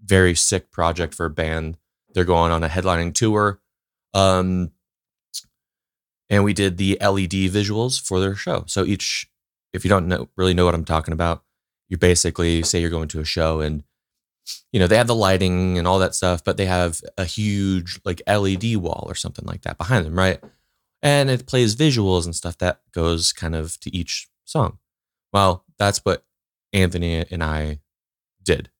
very 0.04 0.34
sick 0.34 0.72
project 0.72 1.14
for 1.14 1.24
a 1.24 1.30
band. 1.30 1.78
They're 2.12 2.24
going 2.24 2.50
on 2.50 2.64
a 2.64 2.68
headlining 2.68 3.14
tour. 3.14 3.60
Um, 4.12 4.72
and 6.28 6.42
we 6.42 6.52
did 6.52 6.76
the 6.76 6.98
LED 7.00 7.52
visuals 7.54 8.04
for 8.04 8.18
their 8.18 8.34
show. 8.34 8.64
So 8.66 8.84
each, 8.84 9.30
if 9.72 9.84
you 9.84 9.88
don't 9.88 10.08
know, 10.08 10.28
really 10.36 10.54
know 10.54 10.64
what 10.64 10.74
I'm 10.74 10.84
talking 10.84 11.14
about, 11.14 11.44
you 11.88 11.96
basically 11.98 12.64
say 12.64 12.80
you're 12.80 12.90
going 12.90 13.08
to 13.08 13.20
a 13.20 13.24
show 13.24 13.60
and 13.60 13.84
you 14.72 14.80
know, 14.80 14.88
they 14.88 14.96
have 14.96 15.06
the 15.06 15.14
lighting 15.14 15.78
and 15.78 15.86
all 15.86 16.00
that 16.00 16.16
stuff, 16.16 16.42
but 16.42 16.56
they 16.56 16.66
have 16.66 17.00
a 17.16 17.24
huge 17.24 18.00
like 18.04 18.22
LED 18.26 18.76
wall 18.76 19.04
or 19.06 19.14
something 19.14 19.44
like 19.44 19.62
that 19.62 19.78
behind 19.78 20.04
them, 20.04 20.18
right? 20.18 20.42
And 21.00 21.30
it 21.30 21.46
plays 21.46 21.76
visuals 21.76 22.24
and 22.24 22.34
stuff 22.34 22.58
that 22.58 22.80
goes 22.90 23.32
kind 23.32 23.54
of 23.54 23.78
to 23.80 23.94
each 23.94 24.28
song. 24.44 24.78
Well, 25.32 25.64
that's 25.78 25.98
what 25.98 26.24
Anthony 26.72 27.24
and 27.30 27.42
I 27.42 27.80
did. 28.42 28.70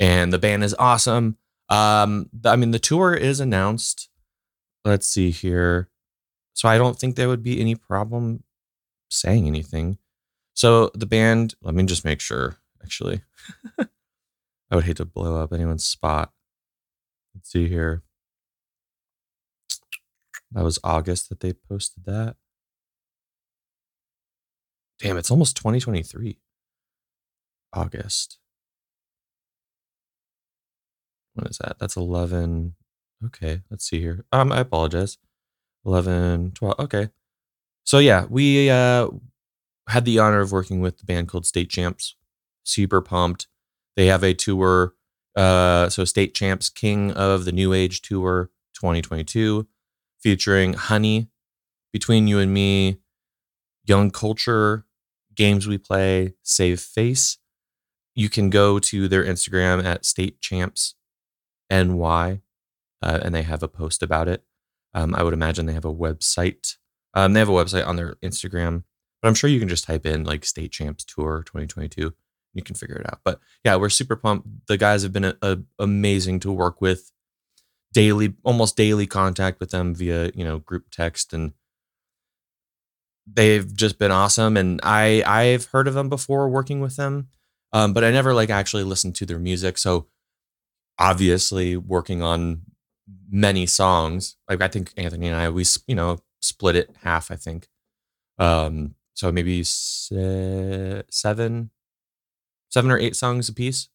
And 0.00 0.32
the 0.32 0.38
band 0.38 0.64
is 0.64 0.74
awesome. 0.78 1.38
Um, 1.68 2.28
I 2.44 2.56
mean, 2.56 2.72
the 2.72 2.78
tour 2.78 3.14
is 3.14 3.40
announced. 3.40 4.08
Let's 4.84 5.06
see 5.06 5.30
here. 5.30 5.88
So 6.52 6.68
I 6.68 6.78
don't 6.78 6.98
think 6.98 7.16
there 7.16 7.28
would 7.28 7.42
be 7.42 7.60
any 7.60 7.74
problem 7.74 8.44
saying 9.10 9.46
anything. 9.46 9.98
So 10.54 10.90
the 10.94 11.06
band, 11.06 11.54
let 11.62 11.74
me 11.74 11.84
just 11.84 12.04
make 12.04 12.20
sure, 12.20 12.56
actually. 12.82 13.22
I 13.78 14.76
would 14.76 14.84
hate 14.84 14.96
to 14.98 15.04
blow 15.04 15.42
up 15.42 15.52
anyone's 15.52 15.84
spot. 15.84 16.32
Let's 17.34 17.50
see 17.50 17.68
here. 17.68 18.02
That 20.52 20.64
was 20.64 20.78
August 20.84 21.28
that 21.28 21.40
they 21.40 21.52
posted 21.52 22.04
that. 22.04 22.36
Damn, 25.00 25.16
it's 25.16 25.30
almost 25.30 25.56
2023. 25.56 26.38
August. 27.74 28.38
What 31.34 31.48
is 31.48 31.58
that? 31.58 31.78
That's 31.78 31.96
11. 31.96 32.74
Okay, 33.26 33.62
let's 33.70 33.88
see 33.88 34.00
here. 34.00 34.24
Um, 34.32 34.52
I 34.52 34.60
apologize. 34.60 35.18
11, 35.84 36.52
12. 36.52 36.80
Okay. 36.80 37.08
So 37.84 37.98
yeah, 37.98 38.24
we 38.28 38.70
uh 38.70 39.08
had 39.88 40.04
the 40.04 40.18
honor 40.18 40.40
of 40.40 40.52
working 40.52 40.80
with 40.80 40.98
the 40.98 41.04
band 41.04 41.28
called 41.28 41.46
State 41.46 41.68
Champs. 41.70 42.16
Super 42.62 43.00
pumped. 43.00 43.48
They 43.96 44.06
have 44.06 44.24
a 44.24 44.34
tour. 44.34 44.94
Uh, 45.36 45.88
so 45.88 46.04
State 46.04 46.34
Champs 46.34 46.70
King 46.70 47.10
of 47.12 47.44
the 47.44 47.52
New 47.52 47.72
Age 47.72 48.02
Tour 48.02 48.50
2022, 48.74 49.66
featuring 50.20 50.74
Honey, 50.74 51.28
Between 51.92 52.28
You 52.28 52.38
and 52.38 52.54
Me, 52.54 52.98
Young 53.84 54.10
Culture, 54.10 54.86
Games 55.34 55.66
We 55.66 55.76
Play, 55.76 56.34
Save 56.42 56.80
Face. 56.80 57.38
You 58.14 58.28
can 58.28 58.50
go 58.50 58.78
to 58.78 59.08
their 59.08 59.24
Instagram 59.24 59.84
at 59.84 60.04
State 60.04 60.40
Champs 60.40 60.94
NY, 61.70 62.40
uh, 63.02 63.20
and 63.22 63.34
they 63.34 63.42
have 63.42 63.62
a 63.62 63.68
post 63.68 64.02
about 64.02 64.28
it. 64.28 64.44
Um, 64.92 65.14
I 65.14 65.22
would 65.22 65.34
imagine 65.34 65.66
they 65.66 65.72
have 65.72 65.84
a 65.84 65.92
website. 65.92 66.76
Um, 67.14 67.32
they 67.32 67.40
have 67.40 67.48
a 67.48 67.52
website 67.52 67.86
on 67.86 67.96
their 67.96 68.14
Instagram, 68.22 68.84
but 69.20 69.28
I'm 69.28 69.34
sure 69.34 69.50
you 69.50 69.58
can 69.58 69.68
just 69.68 69.84
type 69.84 70.06
in 70.06 70.24
like 70.24 70.44
State 70.44 70.72
Champs 70.72 71.04
Tour 71.04 71.42
2022 71.44 72.14
you 72.54 72.62
can 72.62 72.74
figure 72.74 72.96
it 72.96 73.06
out. 73.06 73.20
But 73.24 73.40
yeah, 73.64 73.76
we're 73.76 73.90
super 73.90 74.16
pumped. 74.16 74.48
The 74.68 74.78
guys 74.78 75.02
have 75.02 75.12
been 75.12 75.24
a, 75.24 75.36
a, 75.42 75.58
amazing 75.78 76.40
to 76.40 76.52
work 76.52 76.80
with. 76.80 77.10
Daily, 77.92 78.34
almost 78.42 78.76
daily 78.76 79.06
contact 79.06 79.60
with 79.60 79.70
them 79.70 79.94
via 79.94 80.32
you 80.34 80.44
know 80.44 80.58
group 80.58 80.86
text, 80.90 81.32
and 81.32 81.52
they've 83.24 83.72
just 83.72 84.00
been 84.00 84.10
awesome. 84.10 84.56
And 84.56 84.80
I 84.82 85.22
I've 85.24 85.66
heard 85.66 85.86
of 85.86 85.94
them 85.94 86.08
before 86.08 86.48
working 86.48 86.80
with 86.80 86.96
them, 86.96 87.28
um, 87.74 87.92
but 87.92 88.04
I 88.04 88.12
never 88.12 88.32
like 88.32 88.50
actually 88.50 88.84
listened 88.84 89.16
to 89.16 89.26
their 89.26 89.38
music. 89.38 89.76
So 89.76 90.06
obviously, 90.98 91.76
working 91.76 92.22
on 92.22 92.62
many 93.28 93.66
songs, 93.66 94.36
like 94.48 94.62
I 94.62 94.68
think 94.68 94.92
Anthony 94.96 95.26
and 95.26 95.36
I 95.36 95.50
we 95.50 95.64
you 95.86 95.96
know 95.96 96.20
split 96.40 96.76
it 96.76 96.90
half. 97.02 97.30
I 97.30 97.36
think. 97.36 97.68
Um, 98.38 98.94
so 99.14 99.30
maybe 99.32 99.64
se- 99.64 101.02
seven 101.10 101.70
seven 102.70 102.90
or 102.90 102.98
eight 102.98 103.16
songs 103.16 103.48
a 103.48 103.52
piece. 103.52 103.88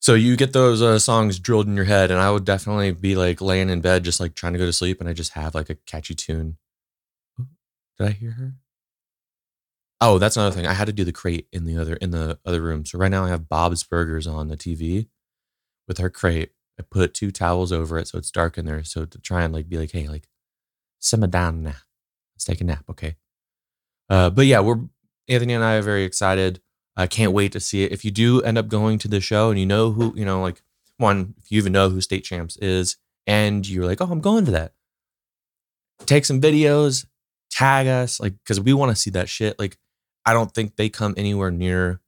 So 0.00 0.14
you 0.14 0.36
get 0.36 0.52
those 0.52 0.82
uh, 0.82 0.98
songs 0.98 1.38
drilled 1.38 1.68
in 1.68 1.76
your 1.76 1.84
head, 1.84 2.10
and 2.10 2.18
I 2.18 2.32
would 2.32 2.44
definitely 2.44 2.90
be 2.90 3.14
like 3.14 3.40
laying 3.40 3.70
in 3.70 3.80
bed, 3.80 4.02
just 4.02 4.18
like 4.18 4.34
trying 4.34 4.52
to 4.54 4.58
go 4.58 4.66
to 4.66 4.72
sleep, 4.72 4.98
and 5.00 5.08
I 5.08 5.12
just 5.12 5.34
have 5.34 5.54
like 5.54 5.70
a 5.70 5.76
catchy 5.76 6.16
tune. 6.16 6.56
Did 7.38 8.08
I 8.08 8.10
hear 8.10 8.32
her? 8.32 8.54
Oh, 10.04 10.18
that's 10.18 10.36
another 10.36 10.54
thing. 10.54 10.66
I 10.66 10.72
had 10.72 10.86
to 10.86 10.92
do 10.92 11.04
the 11.04 11.12
crate 11.12 11.46
in 11.52 11.64
the 11.64 11.78
other 11.78 11.94
in 11.94 12.10
the 12.10 12.36
other 12.44 12.60
room. 12.60 12.84
So 12.84 12.98
right 12.98 13.10
now 13.10 13.24
I 13.24 13.28
have 13.28 13.48
Bob's 13.48 13.84
Burgers 13.84 14.26
on 14.26 14.48
the 14.48 14.56
TV 14.56 15.06
with 15.86 15.98
her 15.98 16.10
crate. 16.10 16.50
I 16.76 16.82
put 16.82 17.14
two 17.14 17.30
towels 17.30 17.70
over 17.70 17.98
it 17.98 18.08
so 18.08 18.18
it's 18.18 18.32
dark 18.32 18.58
in 18.58 18.66
there. 18.66 18.82
So 18.82 19.04
to 19.04 19.18
try 19.20 19.44
and 19.44 19.54
like 19.54 19.68
be 19.68 19.78
like, 19.78 19.92
hey, 19.92 20.08
like 20.08 20.28
simmer 20.98 21.28
down 21.28 21.62
now. 21.62 21.76
Let's 22.34 22.44
take 22.44 22.60
a 22.60 22.64
nap, 22.64 22.84
okay? 22.90 23.14
Uh, 24.10 24.30
but 24.30 24.46
yeah, 24.46 24.58
we're 24.58 24.80
Anthony 25.28 25.54
and 25.54 25.62
I 25.62 25.76
are 25.76 25.82
very 25.82 26.02
excited. 26.02 26.60
I 26.96 27.06
can't 27.06 27.32
wait 27.32 27.52
to 27.52 27.60
see 27.60 27.84
it. 27.84 27.92
If 27.92 28.04
you 28.04 28.10
do 28.10 28.42
end 28.42 28.58
up 28.58 28.66
going 28.66 28.98
to 28.98 29.08
the 29.08 29.20
show 29.20 29.50
and 29.50 29.60
you 29.60 29.66
know 29.66 29.92
who, 29.92 30.12
you 30.16 30.24
know, 30.24 30.42
like 30.42 30.62
one, 30.96 31.34
if 31.38 31.52
you 31.52 31.58
even 31.58 31.72
know 31.72 31.90
who 31.90 32.00
State 32.00 32.24
Champs 32.24 32.56
is, 32.56 32.96
and 33.26 33.68
you're 33.68 33.86
like, 33.86 34.00
oh, 34.00 34.08
I'm 34.10 34.20
going 34.20 34.46
to 34.46 34.50
that, 34.50 34.74
take 36.06 36.24
some 36.24 36.40
videos, 36.40 37.06
tag 37.52 37.86
us, 37.86 38.18
like, 38.18 38.34
because 38.42 38.60
we 38.60 38.72
want 38.72 38.90
to 38.90 38.96
see 38.96 39.10
that 39.10 39.28
shit. 39.28 39.58
Like, 39.60 39.78
I 40.24 40.32
don't 40.32 40.54
think 40.54 40.76
they 40.76 40.88
come 40.88 41.14
anywhere 41.16 41.50
near 41.50 42.00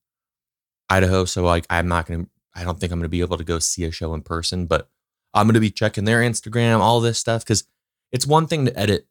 Idaho. 0.89 1.25
So, 1.25 1.45
like, 1.45 1.67
I'm 1.71 1.89
not 1.89 2.07
to, 2.07 2.31
I 2.55 2.65
don't 2.65 2.79
think 2.79 2.93
I'm 2.93 3.03
to 3.03 3.09
be 3.09 3.21
able 3.21 3.39
to 3.39 3.45
go 3.45 3.59
see 3.59 3.85
a 3.85 3.91
show 3.91 4.15
in 4.15 4.23
person, 4.23 4.67
but 4.67 4.89
I'm 5.33 5.49
to 5.51 5.61
be 5.61 5.71
checking 5.71 6.05
their 6.05 6.21
Instagram, 6.21 6.81
all 6.81 7.01
this 7.01 7.19
stuff, 7.19 7.43
because 7.45 7.65
it's 8.13 8.27
one 8.27 8.47
thing 8.47 8.67
to 8.67 8.79
edit 8.79 9.09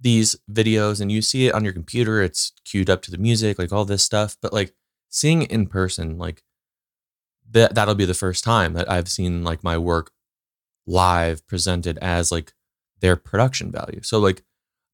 these 0.00 0.36
videos 0.50 1.00
and 1.00 1.10
you 1.10 1.20
see 1.20 1.46
it 1.46 1.54
on 1.54 1.64
your 1.64 1.72
computer, 1.72 2.22
it's 2.22 2.52
queued 2.64 2.88
up 2.88 3.02
to 3.02 3.10
the 3.10 3.18
music, 3.18 3.58
like 3.58 3.72
all 3.72 3.84
this 3.84 4.02
stuff. 4.02 4.36
But 4.40 4.52
like 4.52 4.74
seeing 5.08 5.42
it 5.42 5.50
in 5.50 5.66
person, 5.66 6.18
like 6.18 6.42
that 7.50 7.74
that'll 7.74 7.94
be 7.94 8.04
the 8.04 8.14
first 8.14 8.44
time 8.44 8.74
that 8.74 8.90
I've 8.90 9.08
seen 9.08 9.42
like 9.44 9.64
my 9.64 9.76
work 9.76 10.12
live 10.86 11.46
presented 11.46 11.98
as 11.98 12.30
like 12.30 12.54
their 13.00 13.16
production 13.16 13.70
value. 13.70 14.00
So 14.02 14.18
like 14.18 14.42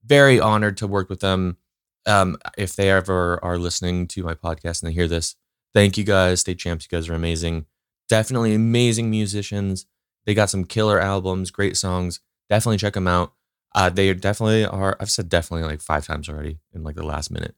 very 0.04 0.40
honored 0.40 0.76
to 0.78 0.86
work 0.86 1.08
with 1.08 1.20
them. 1.20 1.58
Um, 2.06 2.36
if 2.58 2.76
they 2.76 2.90
ever 2.90 3.42
are 3.42 3.58
listening 3.58 4.06
to 4.08 4.22
my 4.22 4.34
podcast 4.34 4.82
and 4.82 4.90
they 4.90 4.94
hear 4.94 5.08
this, 5.08 5.36
thank 5.72 5.96
you 5.96 6.04
guys. 6.04 6.40
State 6.40 6.58
champs, 6.58 6.86
you 6.90 6.96
guys 6.96 7.08
are 7.08 7.14
amazing. 7.14 7.66
Definitely 8.08 8.54
amazing 8.54 9.10
musicians. 9.10 9.86
They 10.26 10.34
got 10.34 10.50
some 10.50 10.64
killer 10.64 11.00
albums, 11.00 11.50
great 11.50 11.76
songs. 11.76 12.20
Definitely 12.48 12.78
check 12.78 12.94
them 12.94 13.08
out. 13.08 13.32
Uh, 13.74 13.90
they 13.90 14.12
definitely 14.14 14.64
are. 14.64 14.96
I've 15.00 15.10
said 15.10 15.28
definitely 15.28 15.66
like 15.66 15.80
five 15.80 16.06
times 16.06 16.28
already 16.28 16.58
in 16.72 16.84
like 16.84 16.96
the 16.96 17.04
last 17.04 17.30
minute. 17.30 17.54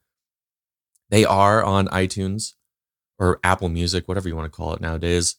They 1.11 1.25
are 1.25 1.63
on 1.63 1.89
iTunes 1.89 2.55
or 3.19 3.39
Apple 3.45 3.69
Music, 3.69 4.09
whatever 4.09 4.29
you 4.29 4.37
want 4.37 4.51
to 4.51 4.57
call 4.57 4.75
it 4.75 4.81
nowadays. 4.81 5.37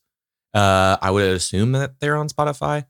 Uh, 0.53 0.97
I 1.01 1.11
would 1.11 1.29
assume 1.29 1.73
that 1.73 1.99
they're 1.99 2.15
on 2.15 2.29
Spotify, 2.29 2.85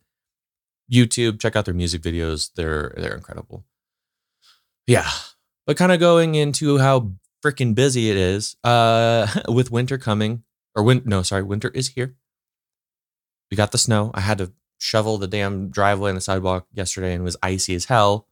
YouTube. 0.92 1.40
Check 1.40 1.56
out 1.56 1.66
their 1.66 1.74
music 1.74 2.02
videos; 2.02 2.52
they're 2.56 2.94
they're 2.98 3.16
incredible. 3.16 3.66
Yeah, 4.86 5.10
but 5.68 5.78
kind 5.78 5.92
of 5.92 6.00
going 6.00 6.34
into 6.34 6.80
how 6.80 7.12
freaking 7.46 7.76
busy 7.76 8.10
it 8.10 8.18
is 8.18 8.56
uh, 8.64 9.28
with 9.48 9.70
winter 9.70 10.00
coming, 10.00 10.44
or 10.76 10.82
win- 10.82 11.04
no, 11.06 11.22
sorry, 11.22 11.44
winter 11.44 11.70
is 11.70 11.90
here. 11.90 12.16
We 13.52 13.58
got 13.58 13.72
the 13.72 13.78
snow. 13.78 14.10
I 14.14 14.22
had 14.22 14.40
to 14.40 14.52
shovel 14.80 15.18
the 15.18 15.28
damn 15.28 15.70
driveway 15.70 16.10
and 16.10 16.18
the 16.18 16.22
sidewalk 16.22 16.68
yesterday 16.74 17.14
and 17.14 17.22
it 17.22 17.24
was 17.24 17.38
icy 17.42 17.74
as 17.76 17.86
hell 17.86 18.28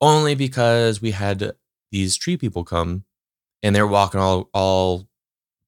only 0.00 0.34
because 0.34 1.02
we 1.02 1.10
had 1.10 1.52
these 1.92 2.16
tree 2.16 2.36
people 2.36 2.64
come 2.64 3.04
and 3.62 3.76
they're 3.76 3.86
walking 3.86 4.20
all 4.20 4.48
all 4.54 5.06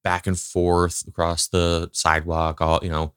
back 0.03 0.25
and 0.25 0.39
forth 0.39 1.07
across 1.07 1.47
the 1.47 1.89
sidewalk 1.93 2.59
all 2.59 2.79
you 2.81 2.89
know 2.89 3.13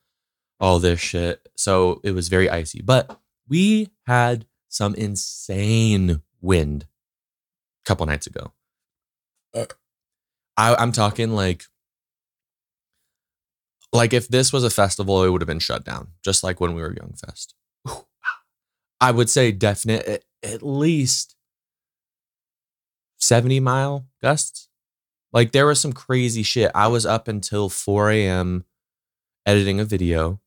all 0.61 0.79
this 0.79 1.01
shit 1.01 1.49
so 1.57 2.01
it 2.05 2.11
was 2.11 2.29
very 2.29 2.51
icy 2.51 2.83
but 2.83 3.19
we 3.49 3.89
had 4.07 4.47
some 4.69 4.95
insane 4.95 6.21
wind 6.41 6.87
couple 7.87 8.05
nights 8.05 8.27
ago 8.27 8.53
uh, 9.55 9.65
I, 10.57 10.75
i'm 10.75 10.93
talking 10.93 11.31
like 11.31 11.65
like 13.97 14.13
if 14.13 14.29
this 14.29 14.53
was 14.53 14.65
a 14.65 14.71
festival, 14.71 15.25
it 15.25 15.31
would 15.31 15.41
have 15.41 15.49
been 15.49 15.59
shut 15.59 15.85
down, 15.85 16.09
just 16.25 16.45
like 16.45 16.61
when 16.61 16.75
we 16.75 16.83
were 16.83 16.95
Young 16.95 17.15
Fest. 17.15 17.55
I 19.01 19.11
would 19.11 19.29
say 19.29 19.53
definite 19.53 20.25
at 20.43 20.63
least 20.63 21.35
70 23.19 23.61
mile 23.61 24.07
gusts. 24.23 24.69
Like 25.33 25.53
there 25.53 25.67
was 25.67 25.81
some 25.81 25.93
crazy 25.93 26.43
shit. 26.43 26.71
I 26.75 26.87
was 26.87 27.05
up 27.05 27.29
until 27.29 27.69
4 27.69 28.11
a.m. 28.11 28.65
editing 29.45 29.81
a 29.81 29.85
video 29.85 30.41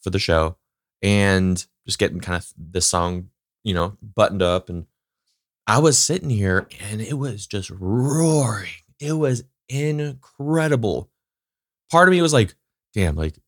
for 0.00 0.10
the 0.10 0.18
show 0.18 0.56
and 1.00 1.64
just 1.86 1.98
getting 1.98 2.20
kind 2.20 2.36
of 2.36 2.52
this 2.56 2.86
song, 2.86 3.28
you 3.62 3.74
know, 3.74 3.96
buttoned 4.02 4.42
up. 4.42 4.68
And 4.68 4.86
I 5.72 5.78
was 5.78 5.98
sitting 5.98 6.28
here 6.28 6.68
and 6.90 7.00
it 7.00 7.14
was 7.14 7.46
just 7.46 7.70
roaring. 7.70 8.68
It 9.00 9.14
was 9.14 9.44
incredible. 9.70 11.08
Part 11.90 12.08
of 12.08 12.12
me 12.12 12.20
was 12.20 12.34
like, 12.34 12.54
damn, 12.92 13.16
like 13.16 13.38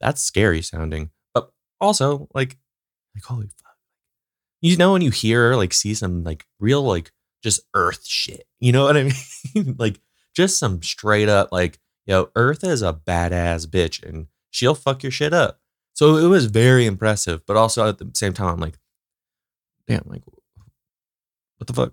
that's 0.00 0.22
scary 0.22 0.62
sounding. 0.62 1.10
But 1.34 1.50
also, 1.80 2.28
like, 2.36 2.56
like 3.16 3.24
holy 3.24 3.48
fuck. 3.48 3.74
You 4.60 4.76
know 4.76 4.92
when 4.92 5.02
you 5.02 5.10
hear 5.10 5.56
like 5.56 5.72
see 5.72 5.92
some 5.92 6.22
like 6.22 6.46
real 6.60 6.84
like 6.84 7.10
just 7.42 7.62
earth 7.74 8.06
shit. 8.06 8.44
You 8.60 8.70
know 8.70 8.84
what 8.84 8.96
I 8.96 9.10
mean? 9.56 9.74
like 9.76 9.98
just 10.36 10.58
some 10.58 10.84
straight 10.84 11.28
up 11.28 11.48
like 11.50 11.80
yo, 12.06 12.30
Earth 12.36 12.62
is 12.62 12.82
a 12.82 12.92
badass 12.92 13.66
bitch 13.66 14.08
and 14.08 14.28
she'll 14.52 14.76
fuck 14.76 15.02
your 15.02 15.10
shit 15.10 15.34
up. 15.34 15.58
So 15.94 16.16
it 16.16 16.28
was 16.28 16.46
very 16.46 16.86
impressive, 16.86 17.44
but 17.44 17.56
also 17.56 17.88
at 17.88 17.98
the 17.98 18.08
same 18.14 18.34
time, 18.34 18.46
I'm 18.46 18.60
like, 18.60 18.78
damn, 19.88 20.04
like, 20.06 20.22
what 21.62 21.68
the 21.68 21.74
fuck? 21.74 21.92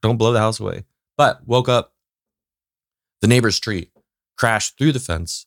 Don't 0.00 0.16
blow 0.16 0.32
the 0.32 0.38
house 0.38 0.60
away. 0.60 0.84
But 1.16 1.44
woke 1.44 1.68
up, 1.68 1.92
the 3.20 3.26
neighbor's 3.26 3.58
tree 3.58 3.90
crashed 4.36 4.78
through 4.78 4.92
the 4.92 5.00
fence, 5.00 5.46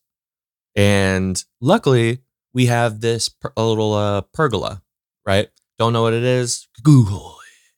and 0.75 1.42
luckily 1.62 2.20
we 2.54 2.66
have 2.66 3.00
this 3.00 3.30
per- 3.30 3.54
a 3.56 3.63
little 3.63 3.94
uh, 3.94 4.22
pergola, 4.34 4.82
right? 5.25 5.48
Don't 5.80 5.94
know 5.94 6.01
what 6.01 6.12
it 6.13 6.24
is? 6.24 6.68
Google 6.84 7.38
it. 7.40 7.72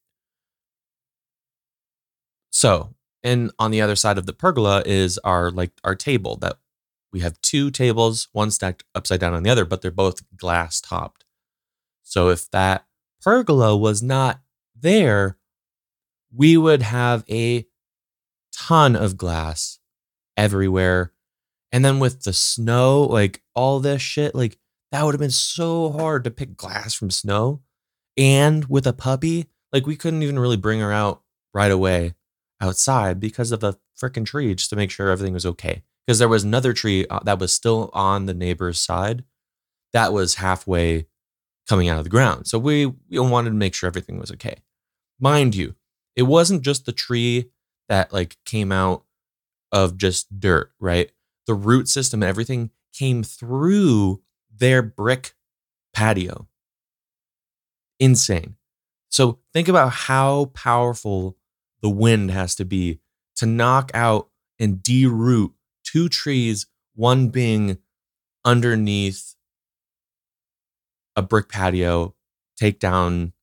So, 2.50 2.96
and 3.22 3.52
on 3.60 3.70
the 3.70 3.82
other 3.82 3.96
side 3.96 4.18
of 4.18 4.26
the 4.26 4.34
pergola 4.34 4.82
is 4.84 5.20
our 5.20 5.52
like 5.52 5.74
our 5.84 5.94
table 5.94 6.38
that 6.38 6.58
we 7.12 7.20
have 7.20 7.40
two 7.42 7.70
tables, 7.70 8.30
one 8.32 8.50
stacked 8.50 8.84
upside 8.96 9.20
down 9.20 9.36
on 9.36 9.44
the 9.44 9.52
other, 9.52 9.66
but 9.66 9.84
they're 9.84 9.92
both 9.92 10.24
glass 10.36 10.82
topped. 10.82 11.24
So 12.02 12.30
if 12.30 12.50
that 12.50 12.88
pergola 13.22 13.78
was 13.78 14.02
not 14.02 14.42
there, 14.76 15.38
we 16.36 16.58
would 16.58 16.82
have 16.82 17.24
a 17.30 17.66
ton 18.54 18.96
of 18.96 19.18
glass 19.18 19.80
everywhere. 20.38 21.12
And 21.72 21.84
then 21.84 22.00
with 22.00 22.24
the 22.24 22.34
snow, 22.34 23.02
like 23.04 23.42
all 23.56 23.80
this 23.80 24.02
shit, 24.02 24.36
like 24.36 24.58
that 24.92 25.04
would 25.04 25.14
have 25.14 25.20
been 25.20 25.32
so 25.32 25.92
hard 25.92 26.24
to 26.24 26.32
pick 26.32 26.56
glass 26.56 26.94
from 26.94 27.12
snow. 27.12 27.62
And 28.18 28.66
with 28.66 28.86
a 28.86 28.94
puppy, 28.94 29.48
like 29.72 29.88
we 29.88 29.96
couldn't 29.96 30.24
even 30.24 30.38
really 30.38 30.58
bring 30.58 30.80
her 30.80 30.92
out 30.92 31.24
right 31.54 31.72
away 31.72 32.14
outside 32.62 33.20
because 33.20 33.52
of 33.52 33.64
a 33.64 33.78
freaking 34.00 34.26
tree 34.26 34.54
just 34.54 34.70
to 34.70 34.76
make 34.76 34.92
sure 34.92 35.10
everything 35.10 35.34
was 35.34 35.46
okay. 35.46 35.84
Because 36.06 36.20
there 36.20 36.28
was 36.28 36.44
another 36.44 36.74
tree 36.74 37.08
uh, 37.08 37.22
that 37.24 37.40
was 37.40 37.54
still 37.54 37.90
on 37.94 38.26
the 38.26 38.34
neighbor's 38.34 38.80
side 38.80 39.24
that 39.94 40.12
was 40.12 40.36
halfway 40.36 41.06
coming 41.70 41.88
out 41.88 42.00
of 42.00 42.04
the 42.04 42.10
ground. 42.10 42.48
So 42.48 42.60
we, 42.60 42.88
we 43.10 43.20
wanted 43.20 43.52
to 43.52 43.56
make 43.56 43.74
sure 43.74 43.88
everything 43.88 44.20
was 44.20 44.32
okay. 44.32 44.58
Mind 45.20 45.56
you, 45.56 45.76
it 46.16 46.24
wasn't 46.24 46.62
just 46.62 46.86
the 46.86 46.92
tree 46.92 47.50
that 47.90 48.14
like 48.14 48.38
came 48.46 48.72
out 48.72 49.04
of 49.72 49.98
just 49.98 50.40
dirt, 50.40 50.72
right? 50.80 51.12
The 51.48 51.54
root 51.54 51.88
system 51.88 52.22
and 52.22 52.30
everything 52.30 52.70
came 52.94 53.24
through 53.24 54.22
their 54.56 54.82
brick 54.82 55.34
patio. 55.94 56.48
Insane. 58.00 58.56
So 59.10 59.40
think 59.54 59.68
about 59.68 59.92
how 59.92 60.46
powerful 60.54 61.38
the 61.82 61.90
wind 61.90 62.32
has 62.32 62.56
to 62.56 62.66
be 62.66 63.00
to 63.36 63.46
knock 63.46 63.92
out 63.94 64.30
and 64.60 64.78
deroot 64.78 65.54
two 65.84 66.10
trees, 66.10 66.68
one 66.96 67.30
being 67.30 67.78
underneath 68.46 69.36
a 71.16 71.22
brick 71.22 71.50
patio, 71.50 72.16
take 72.58 72.80
down 72.80 73.34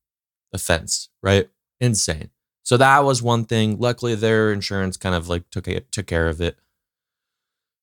a 0.53 0.57
fence, 0.57 1.09
right? 1.21 1.49
Insane. 1.79 2.29
So 2.71 2.77
that 2.77 3.03
was 3.03 3.21
one 3.21 3.43
thing. 3.43 3.79
Luckily, 3.79 4.15
their 4.15 4.53
insurance 4.53 4.95
kind 4.95 5.13
of 5.13 5.27
like 5.27 5.49
took 5.49 5.67
it, 5.67 5.91
took 5.91 6.07
care 6.07 6.29
of 6.29 6.39
it. 6.39 6.57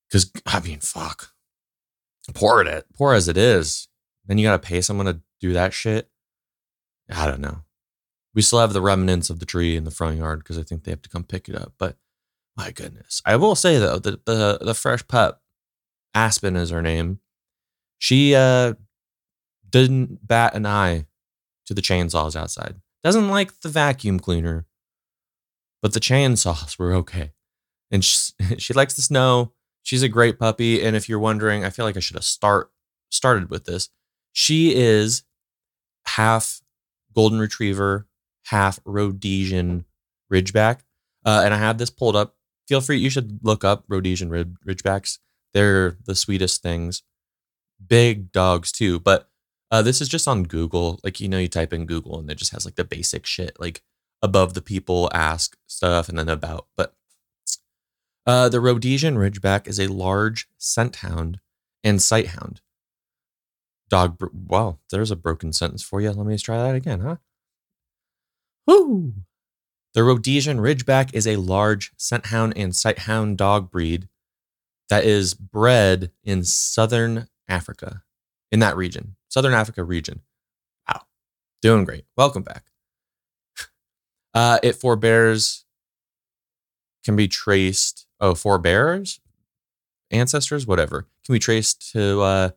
Because 0.09 0.33
I 0.47 0.61
mean, 0.61 0.81
fuck, 0.81 1.35
poor 2.33 2.63
it, 2.63 2.87
poor 2.97 3.13
as 3.13 3.29
it 3.29 3.37
is, 3.37 3.89
then 4.27 4.39
you 4.39 4.47
got 4.47 4.63
to 4.63 4.67
pay 4.67 4.81
someone 4.81 5.05
to 5.05 5.21
do 5.43 5.53
that 5.53 5.75
shit. 5.75 6.09
I 7.15 7.27
don't 7.27 7.43
know. 7.43 7.65
We 8.33 8.41
still 8.41 8.61
have 8.61 8.73
the 8.73 8.81
remnants 8.81 9.29
of 9.29 9.41
the 9.41 9.45
tree 9.45 9.77
in 9.77 9.85
the 9.85 9.91
front 9.91 10.17
yard 10.17 10.39
because 10.39 10.57
I 10.57 10.63
think 10.63 10.85
they 10.85 10.91
have 10.91 11.03
to 11.03 11.11
come 11.11 11.25
pick 11.25 11.51
it 11.51 11.55
up. 11.55 11.75
But 11.77 11.99
my 12.57 12.71
goodness, 12.71 13.21
I 13.27 13.37
will 13.37 13.57
say 13.57 13.77
though 13.77 13.99
that 13.99 14.25
the 14.25 14.59
the 14.63 14.73
fresh 14.73 15.07
pup, 15.07 15.43
Aspen 16.15 16.57
is 16.57 16.71
her 16.71 16.81
name. 16.81 17.21
She 17.99 18.35
uh 18.35 18.73
didn't 19.69 20.27
bat 20.27 20.55
an 20.55 20.65
eye 20.65 21.09
to 21.67 21.75
the 21.75 21.83
chainsaws 21.83 22.35
outside. 22.35 22.77
Doesn't 23.05 23.29
like 23.29 23.61
the 23.61 23.69
vacuum 23.69 24.19
cleaner, 24.19 24.65
but 25.83 25.93
the 25.93 26.01
chainsaws 26.01 26.79
were 26.79 26.93
okay. 26.95 27.33
And 27.91 28.05
she, 28.05 28.33
she 28.59 28.75
likes 28.75 28.95
the 28.95 29.03
snow. 29.03 29.53
She's 29.83 30.03
a 30.03 30.09
great 30.09 30.39
puppy. 30.39 30.83
And 30.83 30.97
if 30.97 31.09
you're 31.09 31.19
wondering, 31.19 31.65
I 31.65 31.71
feel 31.71 31.85
like 31.85 31.97
I 31.97 32.01
should 32.01 32.17
have 32.17 32.25
start 32.25 32.71
started 33.11 33.51
with 33.51 33.65
this. 33.65 33.89
She 34.33 34.75
is 34.75 35.23
half 36.07 36.61
golden 37.15 37.39
retriever, 37.39 38.07
half 38.47 38.81
Rhodesian 38.85 39.85
Ridgeback. 40.33 40.81
Uh, 41.25 41.43
and 41.45 41.55
I 41.55 41.59
have 41.59 41.79
this 41.79 41.91
pulled 41.91 42.17
up. 42.17 42.37
Feel 42.67 42.81
free, 42.81 42.99
you 42.99 43.09
should 43.09 43.41
look 43.43 43.65
up 43.65 43.85
Rhodesian 43.89 44.31
Ridgebacks. 44.31 45.19
They're 45.55 45.97
the 46.05 46.15
sweetest 46.15 46.63
things. 46.63 47.03
Big 47.85 48.31
dogs 48.31 48.71
too. 48.71 49.01
But 49.01 49.31
uh, 49.71 49.83
this 49.83 50.01
is 50.01 50.09
just 50.09 50.29
on 50.29 50.45
Google. 50.45 51.01
Like, 51.03 51.21
you 51.21 51.29
know, 51.29 51.39
you 51.39 51.49
type 51.49 51.73
in 51.73 51.87
Google 51.87 52.19
and 52.19 52.31
it 52.31 52.37
just 52.37 52.53
has 52.53 52.65
like 52.65 52.77
the 52.77 52.85
basic 52.85 53.25
shit, 53.27 53.59
like 53.59 53.83
above 54.23 54.55
the 54.55 54.63
people 54.63 55.11
ask 55.15 55.57
stuff 55.67 56.09
and 56.09 56.19
then 56.19 56.29
about. 56.29 56.67
But 56.77 56.95
uh, 58.27 58.49
the 58.49 58.61
Rhodesian 58.61 59.17
Ridgeback 59.17 59.67
is 59.67 59.81
a 59.81 59.87
large 59.87 60.49
scent 60.59 60.97
hound 60.97 61.41
and 61.83 62.03
sight 62.03 62.29
hound. 62.29 62.61
Dog, 63.89 64.19
wow, 64.33 64.79
there's 64.91 65.11
a 65.11 65.17
broken 65.17 65.53
sentence 65.53 65.83
for 65.83 66.01
you. 66.01 66.11
Let 66.11 66.27
me 66.27 66.35
just 66.35 66.45
try 66.45 66.59
that 66.59 66.75
again, 66.75 67.01
huh? 67.01 67.17
Woo! 68.67 69.15
The 69.95 70.05
Rhodesian 70.05 70.59
Ridgeback 70.59 71.15
is 71.15 71.27
a 71.27 71.37
large 71.37 71.93
scent 71.97 72.27
hound 72.27 72.53
and 72.55 72.77
sight 72.77 73.01
hound 73.01 73.39
dog 73.39 73.71
breed 73.71 74.09
that 74.91 75.05
is 75.05 75.33
bred 75.33 76.11
in 76.23 76.45
southern 76.45 77.29
Africa, 77.49 78.03
in 78.53 78.61
that 78.61 78.77
region, 78.77 79.17
southern 79.29 79.55
Africa 79.55 79.83
region. 79.83 80.21
Wow, 80.87 81.03
doing 81.63 81.85
great. 81.85 82.05
Welcome 82.17 82.43
back. 82.43 82.65
Uh, 84.39 84.61
it 84.63 84.77
forbears, 84.77 85.65
can 87.05 87.17
be 87.17 87.27
traced. 87.27 88.07
Oh, 88.21 88.37
forebears, 88.37 89.19
ancestors, 90.13 90.65
whatever, 90.65 91.09
can 91.27 91.33
be 91.33 91.41
traced 91.41 91.91
to 91.91 92.21
uh, 92.21 92.51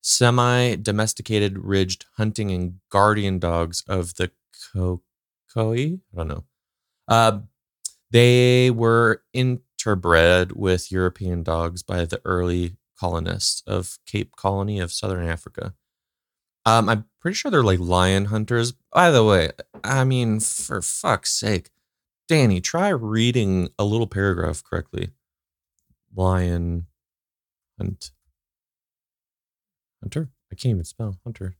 semi 0.00 0.76
domesticated 0.76 1.58
ridged 1.58 2.06
hunting 2.18 2.52
and 2.52 2.78
guardian 2.88 3.40
dogs 3.40 3.82
of 3.88 4.14
the 4.14 4.30
Khoikhoi. 4.76 5.98
I 6.12 6.16
don't 6.16 6.28
know. 6.28 6.44
Uh, 7.08 7.40
they 8.12 8.70
were 8.70 9.24
interbred 9.34 10.52
with 10.52 10.92
European 10.92 11.42
dogs 11.42 11.82
by 11.82 12.04
the 12.04 12.20
early 12.24 12.76
colonists 12.96 13.64
of 13.66 13.98
Cape 14.06 14.36
Colony 14.36 14.78
of 14.78 14.92
Southern 14.92 15.26
Africa. 15.26 15.74
Um, 16.66 16.88
I'm 16.88 17.04
pretty 17.20 17.34
sure 17.34 17.50
they're 17.50 17.62
like 17.62 17.80
lion 17.80 18.26
hunters. 18.26 18.72
By 18.92 19.10
the 19.10 19.24
way, 19.24 19.50
I 19.82 20.04
mean, 20.04 20.40
for 20.40 20.80
fuck's 20.80 21.30
sake, 21.30 21.70
Danny, 22.28 22.60
try 22.60 22.88
reading 22.88 23.68
a 23.78 23.84
little 23.84 24.06
paragraph 24.06 24.64
correctly. 24.64 25.10
Lion 26.14 26.86
hunt 27.78 28.12
hunter. 30.02 30.30
I 30.52 30.54
can't 30.54 30.72
even 30.72 30.84
spell 30.84 31.18
hunter. 31.24 31.56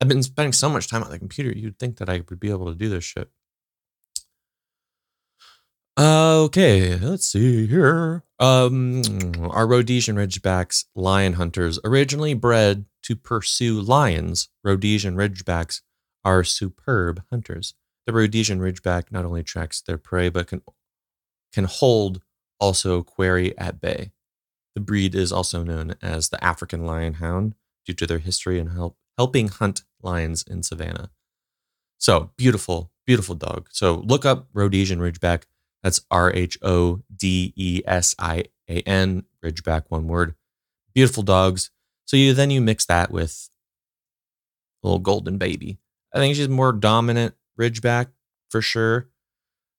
I've 0.00 0.08
been 0.08 0.22
spending 0.22 0.52
so 0.52 0.68
much 0.68 0.88
time 0.88 1.02
on 1.02 1.10
the 1.10 1.18
computer. 1.18 1.50
You'd 1.50 1.78
think 1.78 1.98
that 1.98 2.08
I 2.08 2.22
would 2.28 2.40
be 2.40 2.50
able 2.50 2.66
to 2.66 2.74
do 2.74 2.88
this 2.88 3.04
shit. 3.04 3.30
Okay, 5.96 6.96
let's 6.96 7.26
see 7.26 7.68
here. 7.68 8.24
Um, 8.40 9.02
our 9.50 9.66
Rhodesian 9.66 10.16
Ridgebacks 10.16 10.86
lion 10.96 11.34
hunters 11.34 11.78
originally 11.84 12.34
bred 12.34 12.86
to 13.04 13.14
pursue 13.14 13.80
lions. 13.80 14.48
Rhodesian 14.64 15.14
Ridgebacks 15.14 15.82
are 16.24 16.42
superb 16.42 17.22
hunters. 17.30 17.74
The 18.06 18.12
Rhodesian 18.12 18.58
Ridgeback 18.58 19.12
not 19.12 19.24
only 19.24 19.44
tracks 19.44 19.80
their 19.80 19.98
prey 19.98 20.28
but 20.30 20.48
can 20.48 20.62
can 21.52 21.64
hold 21.64 22.20
also 22.58 23.02
quarry 23.02 23.56
at 23.56 23.80
bay. 23.80 24.10
The 24.74 24.80
breed 24.80 25.14
is 25.14 25.30
also 25.30 25.62
known 25.62 25.94
as 26.02 26.28
the 26.28 26.42
African 26.42 26.84
lion 26.84 27.14
hound 27.14 27.54
due 27.86 27.94
to 27.94 28.06
their 28.06 28.18
history 28.18 28.58
in 28.58 28.68
help 28.68 28.96
helping 29.16 29.46
hunt 29.46 29.82
lions 30.02 30.42
in 30.42 30.64
savannah. 30.64 31.10
So 31.98 32.32
beautiful, 32.36 32.90
beautiful 33.06 33.36
dog. 33.36 33.68
So 33.70 33.94
look 33.94 34.24
up 34.24 34.48
Rhodesian 34.52 34.98
Ridgeback. 34.98 35.44
That's 35.84 36.00
R 36.10 36.32
H 36.32 36.58
O 36.62 37.02
D 37.14 37.52
E 37.54 37.82
S 37.86 38.16
I 38.18 38.44
A 38.68 38.80
N, 38.80 39.24
Ridgeback, 39.44 39.84
one 39.90 40.08
word. 40.08 40.34
Beautiful 40.94 41.22
dogs. 41.22 41.70
So 42.06 42.16
you 42.16 42.32
then 42.32 42.50
you 42.50 42.62
mix 42.62 42.86
that 42.86 43.10
with 43.10 43.50
a 44.82 44.86
little 44.86 44.98
golden 44.98 45.36
baby. 45.36 45.78
I 46.12 46.18
think 46.18 46.34
she's 46.34 46.48
more 46.48 46.72
dominant 46.72 47.34
Ridgeback 47.60 48.08
for 48.48 48.62
sure. 48.62 49.10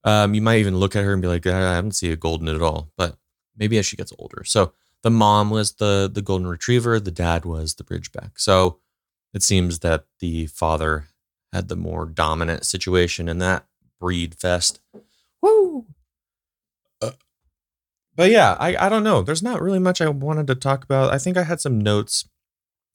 Um, 0.04 0.36
you 0.36 0.42
might 0.42 0.60
even 0.60 0.78
look 0.78 0.96
at 0.96 1.04
her 1.04 1.12
and 1.12 1.22
be 1.24 1.28
like, 1.28 1.48
I 1.48 1.82
don't 1.82 1.92
see 1.92 2.12
a 2.12 2.16
golden 2.16 2.48
at 2.50 2.62
all, 2.62 2.92
but 2.96 3.18
maybe 3.58 3.80
as 3.80 3.88
she 3.88 3.98
gets 3.98 4.14
older. 4.20 4.44
So 4.46 4.74
the 5.02 5.10
mom 5.10 5.50
was 5.50 5.74
the 5.74 6.10
the 6.12 6.22
golden 6.22 6.48
retriever, 6.48 7.00
the 7.00 7.10
dad 7.10 7.46
was 7.46 7.74
the 7.74 7.84
Ridgeback. 7.84 8.34
So 8.38 8.80
it 9.34 9.42
seems 9.42 9.80
that 9.80 10.06
the 10.20 10.46
father 10.46 11.08
had 11.52 11.68
the 11.68 11.76
more 11.76 12.06
dominant 12.06 12.64
situation 12.64 13.28
in 13.28 13.40
that 13.40 13.66
breed 14.00 14.36
fest. 14.36 14.80
Woo! 15.42 15.88
But 18.16 18.32
yeah, 18.32 18.56
I, 18.60 18.76
I 18.78 18.90
don't 18.90 19.04
know. 19.04 19.22
There's 19.22 19.44
not 19.44 19.62
really 19.62 19.80
much 19.80 20.02
I 20.02 20.10
wanted 20.10 20.48
to 20.48 20.56
talk 20.56 20.84
about. 20.84 21.14
I 21.14 21.18
think 21.18 21.38
I 21.38 21.44
had 21.44 21.60
some 21.60 21.80
notes 21.80 22.28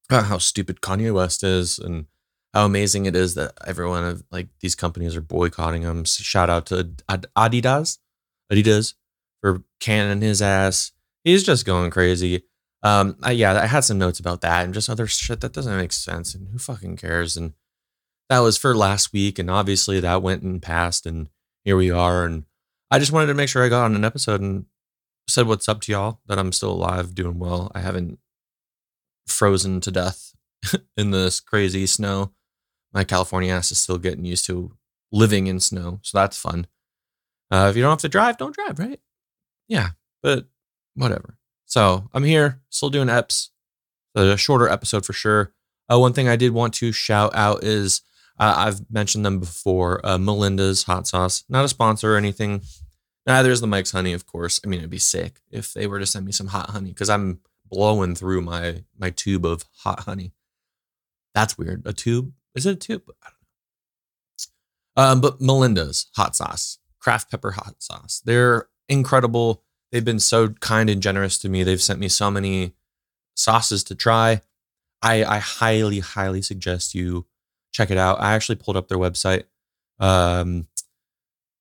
about 0.09 0.27
how 0.27 0.39
stupid 0.39 0.81
Kanye 0.81 1.13
West 1.13 1.45
is 1.45 1.79
and 1.79 2.07
how 2.55 2.65
amazing 2.65 3.07
it 3.07 3.15
is 3.15 3.35
that 3.35 3.53
everyone 3.67 4.05
of 4.05 4.25
like 4.31 4.49
these 4.61 4.75
companies 4.75 5.15
are 5.15 5.21
boycotting 5.21 5.83
him. 5.83 6.05
Shout 6.05 6.51
out 6.51 6.67
to 6.67 6.91
Ad- 7.09 7.27
Adidas, 7.37 7.99
Adidas 8.53 8.95
for 9.41 9.63
canning 9.79 10.23
his 10.23 10.43
ass. 10.43 10.93
He's 11.23 11.45
just 11.45 11.67
going 11.67 11.91
crazy. 11.91 12.45
Um, 12.83 13.17
I, 13.23 13.33
yeah, 13.33 13.61
I 13.61 13.67
had 13.67 13.85
some 13.85 13.99
notes 13.99 14.19
about 14.19 14.41
that 14.41 14.65
and 14.65 14.73
just 14.73 14.89
other 14.89 15.07
shit 15.07 15.43
that 15.43 15.53
doesn't 15.53 15.77
make 15.77 15.93
sense. 15.93 16.35
And 16.35 16.49
who 16.49 16.59
fucking 16.59 16.97
cares? 16.97 17.37
And 17.37 17.53
that 18.31 18.39
was 18.39 18.57
for 18.57 18.75
last 18.75 19.13
week, 19.13 19.39
and 19.39 19.51
obviously 19.51 20.01
that 20.01 20.23
went 20.23 20.43
and 20.43 20.63
passed, 20.63 21.05
and 21.05 21.29
here 21.65 21.77
we 21.77 21.91
are. 21.91 22.25
And 22.25 22.45
I 22.91 22.99
just 22.99 23.13
wanted 23.13 23.27
to 23.27 23.35
make 23.35 23.49
sure 23.49 23.65
I 23.65 23.69
got 23.69 23.85
on 23.85 23.97
an 23.97 24.05
episode 24.05 24.41
and 24.41 24.67
said 25.31 25.47
what's 25.47 25.69
up 25.69 25.81
to 25.83 25.93
y'all. 25.93 26.21
That 26.27 26.39
I'm 26.39 26.53
still 26.53 26.73
alive, 26.73 27.15
doing 27.15 27.39
well. 27.39 27.71
I 27.75 27.81
haven't 27.81 28.19
frozen 29.27 29.81
to 29.81 29.91
death 29.91 30.35
in 30.97 31.11
this 31.11 31.41
crazy 31.41 31.87
snow. 31.87 32.33
My 32.93 33.05
California 33.05 33.53
ass 33.53 33.71
is 33.71 33.79
still 33.79 33.99
getting 33.99 34.25
used 34.25 34.45
to 34.47 34.73
living 35.13 35.47
in 35.47 35.61
snow, 35.61 36.01
so 36.03 36.19
that's 36.19 36.39
fun. 36.39 36.67
Uh, 37.51 37.69
if 37.71 37.77
you 37.77 37.83
don't 37.83 37.91
have 37.91 37.99
to 38.01 38.09
drive, 38.09 38.37
don't 38.37 38.55
drive, 38.55 38.79
right? 38.79 39.01
Yeah, 39.69 39.91
but 40.23 40.47
whatever. 40.95 41.37
So 41.67 42.09
I'm 42.13 42.25
here, 42.25 42.61
still 42.69 42.91
doing 42.91 43.09
EPs. 43.09 43.49
A 44.17 44.37
shorter 44.37 44.69
episode 44.69 45.07
for 45.07 45.13
sure. 45.13 45.53
Uh, 45.91 45.99
one 45.99 46.13
thing 46.13 46.29
I 46.29 46.37
did 46.37 46.53
want 46.53 46.75
to 46.75 46.91
shout 46.91 47.35
out 47.35 47.63
is 47.63 48.03
uh, 48.41 48.55
I've 48.57 48.91
mentioned 48.91 49.25
them 49.25 49.39
before. 49.39 50.05
Uh, 50.05 50.19
Melinda's 50.19 50.85
hot 50.85 51.07
sauce, 51.07 51.45
not 51.49 51.65
a 51.65 51.69
sponsor 51.69 52.15
or 52.15 52.17
anything. 52.17 52.63
Neither 53.31 53.53
is 53.53 53.61
the 53.61 53.69
Mike's 53.69 53.93
honey, 53.93 54.13
of 54.13 54.27
course. 54.27 54.59
I 54.65 54.67
mean, 54.67 54.81
it'd 54.81 54.91
be 54.91 54.99
sick 54.99 55.41
if 55.53 55.73
they 55.73 55.87
were 55.87 56.01
to 56.01 56.07
send 56.07 56.27
me 56.27 56.33
some 56.33 56.49
hot 56.49 56.71
honey 56.71 56.89
because 56.89 57.09
I'm 57.09 57.39
blowing 57.65 58.17
through 58.17 58.41
my 58.41 58.83
my 58.99 59.11
tube 59.11 59.47
of 59.47 59.65
hot 59.85 60.01
honey. 60.01 60.33
That's 61.33 61.57
weird. 61.57 61.87
A 61.87 61.93
tube? 61.93 62.33
Is 62.57 62.67
it 62.67 62.73
a 62.73 62.77
tube? 62.77 63.03
I 63.23 63.29
don't 64.97 65.05
know. 65.07 65.13
Um, 65.13 65.21
but 65.21 65.41
Melinda's 65.41 66.09
hot 66.17 66.35
sauce, 66.35 66.79
craft 66.99 67.31
pepper 67.31 67.53
hot 67.53 67.77
sauce. 67.79 68.21
They're 68.25 68.69
incredible. 68.89 69.63
They've 69.93 70.05
been 70.05 70.19
so 70.19 70.49
kind 70.49 70.91
and 70.91 71.01
generous 71.01 71.39
to 71.39 71.49
me. 71.49 71.63
They've 71.63 71.81
sent 71.81 72.01
me 72.01 72.09
so 72.09 72.33
many 72.33 72.73
sauces 73.37 73.85
to 73.85 73.95
try. 73.95 74.41
I, 75.03 75.25
I 75.25 75.39
highly, 75.39 76.01
highly 76.01 76.43
suggest 76.43 76.97
you 76.97 77.27
check 77.73 77.93
it 77.93 77.97
out. 77.97 78.21
I 78.21 78.35
actually 78.35 78.57
pulled 78.57 78.77
up 78.77 78.89
their 78.89 78.99
website. 78.99 79.45
Um, 80.01 80.67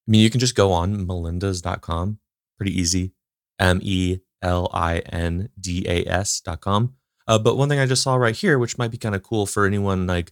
I 0.10 0.12
mean, 0.12 0.22
you 0.22 0.32
can 0.32 0.40
just 0.40 0.56
go 0.56 0.72
on 0.72 1.06
melindas.com. 1.06 2.18
Pretty 2.58 2.80
easy. 2.80 3.14
M 3.60 3.80
E 3.84 4.18
L 4.42 4.68
I 4.74 5.00
N 5.00 5.50
D 5.60 5.86
A 5.88 6.04
S.com. 6.08 6.96
Uh, 7.28 7.38
but 7.38 7.58
one 7.58 7.70
thing 7.70 7.78
I 7.78 7.86
just 7.86 8.02
saw 8.02 8.16
right 8.16 8.36
here, 8.36 8.58
which 8.58 8.80
might 8.80 8.90
be 8.90 8.98
kind 8.98 9.14
of 9.14 9.22
cool 9.22 9.46
for 9.46 9.68
anyone 9.68 10.08
like 10.08 10.32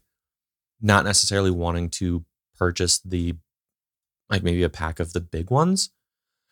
not 0.81 1.05
necessarily 1.05 1.51
wanting 1.51 1.91
to 1.91 2.25
purchase 2.57 2.97
the 3.05 3.35
like 4.31 4.41
maybe 4.41 4.63
a 4.63 4.69
pack 4.69 4.99
of 4.99 5.13
the 5.13 5.21
big 5.21 5.51
ones. 5.51 5.91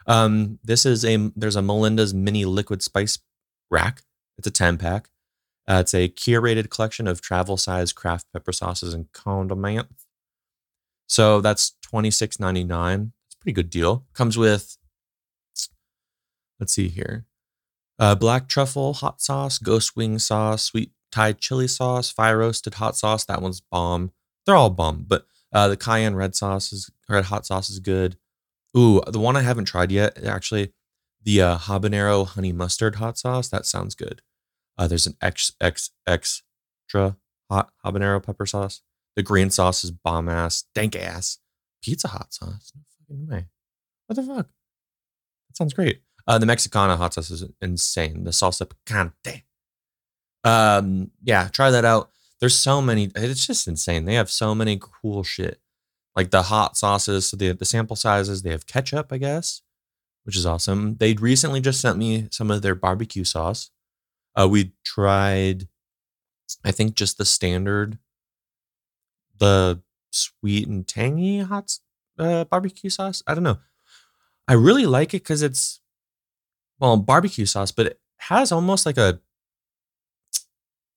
Um, 0.06 0.60
this 0.64 0.86
is 0.86 1.04
a 1.04 1.32
there's 1.36 1.56
a 1.56 1.64
Melinda's 1.64 2.14
mini 2.14 2.46
liquid 2.46 2.84
spice 2.84 3.18
rack. 3.72 4.04
It's 4.38 4.46
a 4.46 4.52
10 4.52 4.78
pack. 4.78 5.10
Uh, 5.68 5.80
it's 5.80 5.96
a 5.96 6.10
curated 6.10 6.70
collection 6.70 7.08
of 7.08 7.22
travel 7.22 7.58
size 7.58 7.92
craft 7.92 8.28
pepper 8.32 8.52
sauces 8.52 8.94
and 8.94 9.12
condiments. 9.14 10.05
So 11.08 11.42
that's 11.42 11.74
twenty 11.82 12.12
six 12.12 12.40
ninety 12.40 12.64
nine. 12.64 13.12
It's 13.28 13.36
a 13.36 13.38
pretty 13.40 13.54
good 13.54 13.70
deal. 13.70 14.06
Comes 14.14 14.38
with, 14.38 14.78
let's 16.60 16.74
see 16.74 16.90
here, 16.90 17.26
uh, 18.00 18.16
black 18.16 18.48
truffle 18.48 18.94
hot 18.94 19.22
sauce, 19.22 19.58
ghost 19.58 19.96
wing 19.96 20.20
sauce, 20.20 20.64
sweet 20.64 20.92
Thai 21.12 21.34
chili 21.34 21.68
sauce, 21.68 22.10
fire 22.10 22.40
roasted 22.40 22.74
hot 22.74 22.96
sauce. 22.96 23.24
That 23.24 23.42
one's 23.42 23.62
bomb. 23.62 24.12
They're 24.46 24.56
all 24.56 24.70
bomb, 24.70 25.06
but 25.08 25.26
uh, 25.54 25.68
the 25.68 25.78
cayenne 25.78 26.16
red 26.16 26.36
sauce 26.36 26.74
is 26.74 26.92
red 27.08 27.26
hot 27.26 27.46
sauce 27.46 27.70
is 27.70 27.80
good. 27.80 28.18
Ooh, 28.78 29.02
the 29.08 29.20
one 29.20 29.38
I 29.38 29.42
haven't 29.42 29.66
tried 29.66 29.92
yet, 29.92 30.22
actually, 30.26 30.74
the 31.24 31.42
uh, 31.42 31.58
habanero 31.58 32.28
honey 32.28 32.52
mustard 32.52 32.96
hot 32.96 33.18
sauce. 33.18 33.48
That 33.48 33.66
sounds 33.66 33.96
good. 33.96 34.22
Uh, 34.78 34.88
there's 34.88 35.08
an 35.08 35.16
X 35.22 35.54
X 35.62 35.92
extra 36.06 37.16
hot 37.50 37.72
habanero 37.86 38.22
pepper 38.22 38.46
sauce. 38.46 38.82
The 39.16 39.24
green 39.24 39.50
sauce 39.50 39.84
is 39.84 39.92
bomb 39.92 40.30
ass, 40.30 40.66
dank 40.74 40.96
ass. 40.96 41.40
Pizza 41.82 42.08
hot 42.08 42.34
sauce. 42.34 42.74
What 43.08 44.16
the 44.16 44.24
fuck? 44.24 44.48
That 44.48 45.58
sounds 45.58 45.74
great. 45.74 46.02
Uh, 46.28 46.40
the 46.40 46.46
Mexicana 46.46 46.98
hot 46.98 47.14
sauce 47.14 47.30
is 47.30 47.46
insane. 47.62 48.24
The 48.24 48.32
salsa 48.32 48.68
picante. 48.68 49.44
Um, 50.44 51.12
yeah, 51.24 51.48
try 51.48 51.70
that 51.72 51.86
out. 51.86 52.10
There's 52.40 52.56
so 52.56 52.82
many. 52.82 53.12
It's 53.16 53.46
just 53.46 53.68
insane. 53.68 54.06
They 54.06 54.16
have 54.16 54.30
so 54.30 54.56
many 54.56 54.80
cool 54.82 55.24
shit, 55.24 55.62
like 56.16 56.32
the 56.32 56.44
hot 56.44 56.76
sauces. 56.76 57.28
So 57.28 57.38
they 57.38 57.46
have 57.46 57.60
the 57.60 57.66
sample 57.66 57.96
sizes. 57.96 58.42
They 58.42 58.52
have 58.52 58.68
ketchup, 58.68 59.12
I 59.12 59.18
guess, 59.18 59.62
which 60.24 60.36
is 60.36 60.46
awesome. 60.46 60.98
They 60.98 61.14
recently 61.14 61.62
just 61.62 61.80
sent 61.80 61.98
me 61.98 62.28
some 62.32 62.52
of 62.52 62.62
their 62.62 62.76
barbecue 62.76 63.24
sauce. 63.24 63.70
Uh, 64.36 64.48
we 64.50 64.74
tried, 64.84 65.68
I 66.64 66.72
think, 66.72 66.96
just 66.96 67.18
the 67.18 67.26
standard, 67.26 68.00
the 69.38 69.82
sweet 70.12 70.68
and 70.68 70.88
tangy 70.88 71.40
hot 71.40 71.78
uh, 72.18 72.46
barbecue 72.46 72.90
sauce. 72.90 73.22
I 73.28 73.34
don't 73.34 73.44
know. 73.44 73.60
I 74.48 74.54
really 74.54 74.86
like 74.86 75.14
it 75.14 75.24
because 75.24 75.42
it's 75.42 75.82
well 76.80 76.98
barbecue 76.98 77.46
sauce, 77.46 77.72
but 77.72 77.88
it 77.88 78.00
has 78.18 78.52
almost 78.52 78.86
like 78.86 78.98
a 78.98 79.20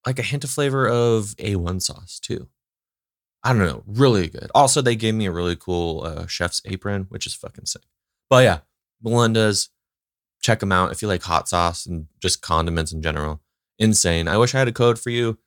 like 0.06 0.18
a 0.18 0.22
hint 0.22 0.44
of 0.44 0.50
flavor 0.50 0.86
of 0.88 1.34
A1 1.36 1.82
sauce 1.82 2.18
too. 2.18 2.48
I 3.44 3.52
don't 3.52 3.66
know, 3.66 3.82
really 3.86 4.28
good. 4.28 4.50
Also, 4.54 4.80
they 4.82 4.96
gave 4.96 5.14
me 5.14 5.26
a 5.26 5.32
really 5.32 5.56
cool 5.56 6.02
uh, 6.04 6.26
chef's 6.26 6.60
apron, 6.64 7.06
which 7.08 7.26
is 7.26 7.34
fucking 7.34 7.66
sick. 7.66 7.82
But 8.28 8.44
yeah, 8.44 8.58
Melinda's, 9.02 9.70
check 10.40 10.60
them 10.60 10.72
out 10.72 10.92
if 10.92 11.02
you 11.02 11.08
like 11.08 11.22
hot 11.22 11.48
sauce 11.48 11.86
and 11.86 12.06
just 12.20 12.42
condiments 12.42 12.92
in 12.92 13.02
general. 13.02 13.40
Insane. 13.78 14.28
I 14.28 14.38
wish 14.38 14.54
I 14.54 14.58
had 14.58 14.68
a 14.68 14.72
code 14.72 14.98
for 14.98 15.10
you. 15.10 15.38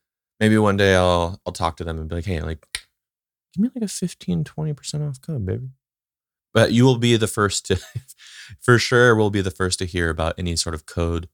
Maybe 0.42 0.58
one 0.58 0.76
day 0.76 0.96
I'll 0.96 1.40
I'll 1.46 1.54
talk 1.54 1.78
to 1.78 1.86
them 1.86 2.00
and 2.00 2.10
be 2.10 2.16
like, 2.16 2.26
hey, 2.26 2.42
like, 2.42 2.66
give 3.54 3.62
me 3.62 3.70
like 3.74 3.84
a 3.84 3.88
15, 3.88 4.44
20% 4.44 5.08
off 5.10 5.22
code, 5.22 5.46
baby. 5.46 5.70
But 6.54 6.74
you 6.74 6.84
will 6.84 6.98
be 6.98 7.16
the 7.16 7.28
first 7.28 7.68
to, 7.68 7.80
for 8.60 8.78
sure, 8.78 9.16
will 9.16 9.30
be 9.30 9.42
the 9.42 9.52
first 9.52 9.80
to 9.80 9.86
hear 9.86 10.10
about 10.10 10.36
any 10.38 10.58
sort 10.58 10.76
of 10.76 10.86
code 10.86 11.30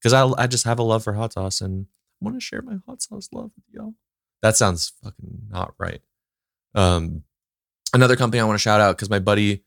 because 0.00 0.12
I 0.12 0.26
I 0.42 0.46
just 0.46 0.64
have 0.64 0.78
a 0.78 0.82
love 0.82 1.04
for 1.04 1.12
hot 1.12 1.32
sauce 1.32 1.60
and 1.60 1.86
I 2.20 2.24
want 2.24 2.36
to 2.36 2.40
share 2.40 2.62
my 2.62 2.76
hot 2.86 3.02
sauce 3.02 3.28
love 3.32 3.50
with 3.56 3.64
y'all. 3.70 3.94
That 4.42 4.56
sounds 4.56 4.92
fucking 5.02 5.48
not 5.50 5.74
right. 5.78 6.00
Um, 6.74 7.24
another 7.92 8.16
company 8.16 8.40
I 8.40 8.44
want 8.44 8.54
to 8.54 8.62
shout 8.62 8.80
out 8.80 8.96
because 8.96 9.10
my 9.10 9.18
buddy, 9.18 9.64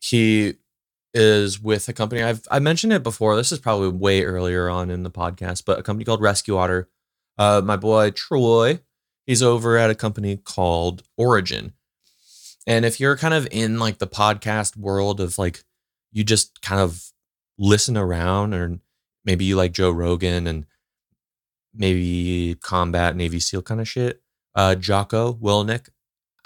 he 0.00 0.54
is 1.12 1.60
with 1.60 1.88
a 1.88 1.92
company 1.92 2.22
I've 2.22 2.46
I 2.50 2.58
mentioned 2.58 2.92
it 2.92 3.02
before. 3.02 3.36
This 3.36 3.52
is 3.52 3.58
probably 3.58 3.88
way 3.88 4.24
earlier 4.24 4.68
on 4.68 4.90
in 4.90 5.04
the 5.04 5.10
podcast, 5.10 5.64
but 5.64 5.78
a 5.78 5.82
company 5.82 6.04
called 6.04 6.20
Rescue 6.20 6.56
Otter. 6.56 6.88
Uh, 7.40 7.62
my 7.64 7.76
boy 7.76 8.10
Troy, 8.10 8.80
he's 9.24 9.42
over 9.42 9.78
at 9.78 9.88
a 9.88 9.94
company 9.94 10.36
called 10.36 11.04
Origin. 11.16 11.72
And 12.66 12.84
if 12.84 13.00
you're 13.00 13.16
kind 13.16 13.32
of 13.32 13.48
in 13.50 13.78
like 13.78 13.96
the 13.96 14.06
podcast 14.06 14.76
world 14.76 15.22
of 15.22 15.38
like 15.38 15.64
you 16.12 16.22
just 16.22 16.60
kind 16.60 16.82
of 16.82 17.02
listen 17.58 17.96
around 17.96 18.52
or 18.52 18.78
maybe 19.24 19.46
you 19.46 19.56
like 19.56 19.72
Joe 19.72 19.90
Rogan 19.90 20.46
and 20.46 20.66
maybe 21.74 22.58
combat 22.60 23.16
Navy 23.16 23.40
SEAL 23.40 23.62
kind 23.62 23.80
of 23.80 23.88
shit. 23.88 24.20
Uh, 24.54 24.74
Jocko 24.74 25.32
Willink, 25.32 25.88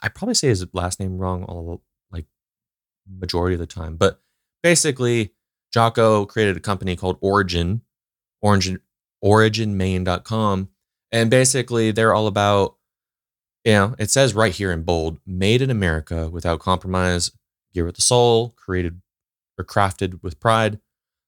I 0.00 0.08
probably 0.08 0.34
say 0.34 0.46
his 0.46 0.64
last 0.72 1.00
name 1.00 1.18
wrong 1.18 1.42
all 1.42 1.82
like 2.12 2.26
majority 3.08 3.54
of 3.54 3.60
the 3.60 3.66
time, 3.66 3.96
but 3.96 4.20
basically 4.62 5.32
Jocko 5.72 6.24
created 6.24 6.56
a 6.56 6.60
company 6.60 6.94
called 6.94 7.18
Origin, 7.20 7.80
Origin, 8.40 8.78
OriginMaine.com, 9.24 10.68
and 11.14 11.30
basically 11.30 11.92
they're 11.92 12.12
all 12.12 12.26
about, 12.26 12.74
you 13.64 13.72
know, 13.72 13.94
it 14.00 14.10
says 14.10 14.34
right 14.34 14.52
here 14.52 14.72
in 14.72 14.82
bold, 14.82 15.20
made 15.24 15.62
in 15.62 15.70
America 15.70 16.28
without 16.28 16.58
compromise, 16.58 17.30
gear 17.72 17.84
with 17.84 17.94
the 17.94 18.02
soul, 18.02 18.52
created 18.56 19.00
or 19.56 19.64
crafted 19.64 20.20
with 20.24 20.40
pride. 20.40 20.80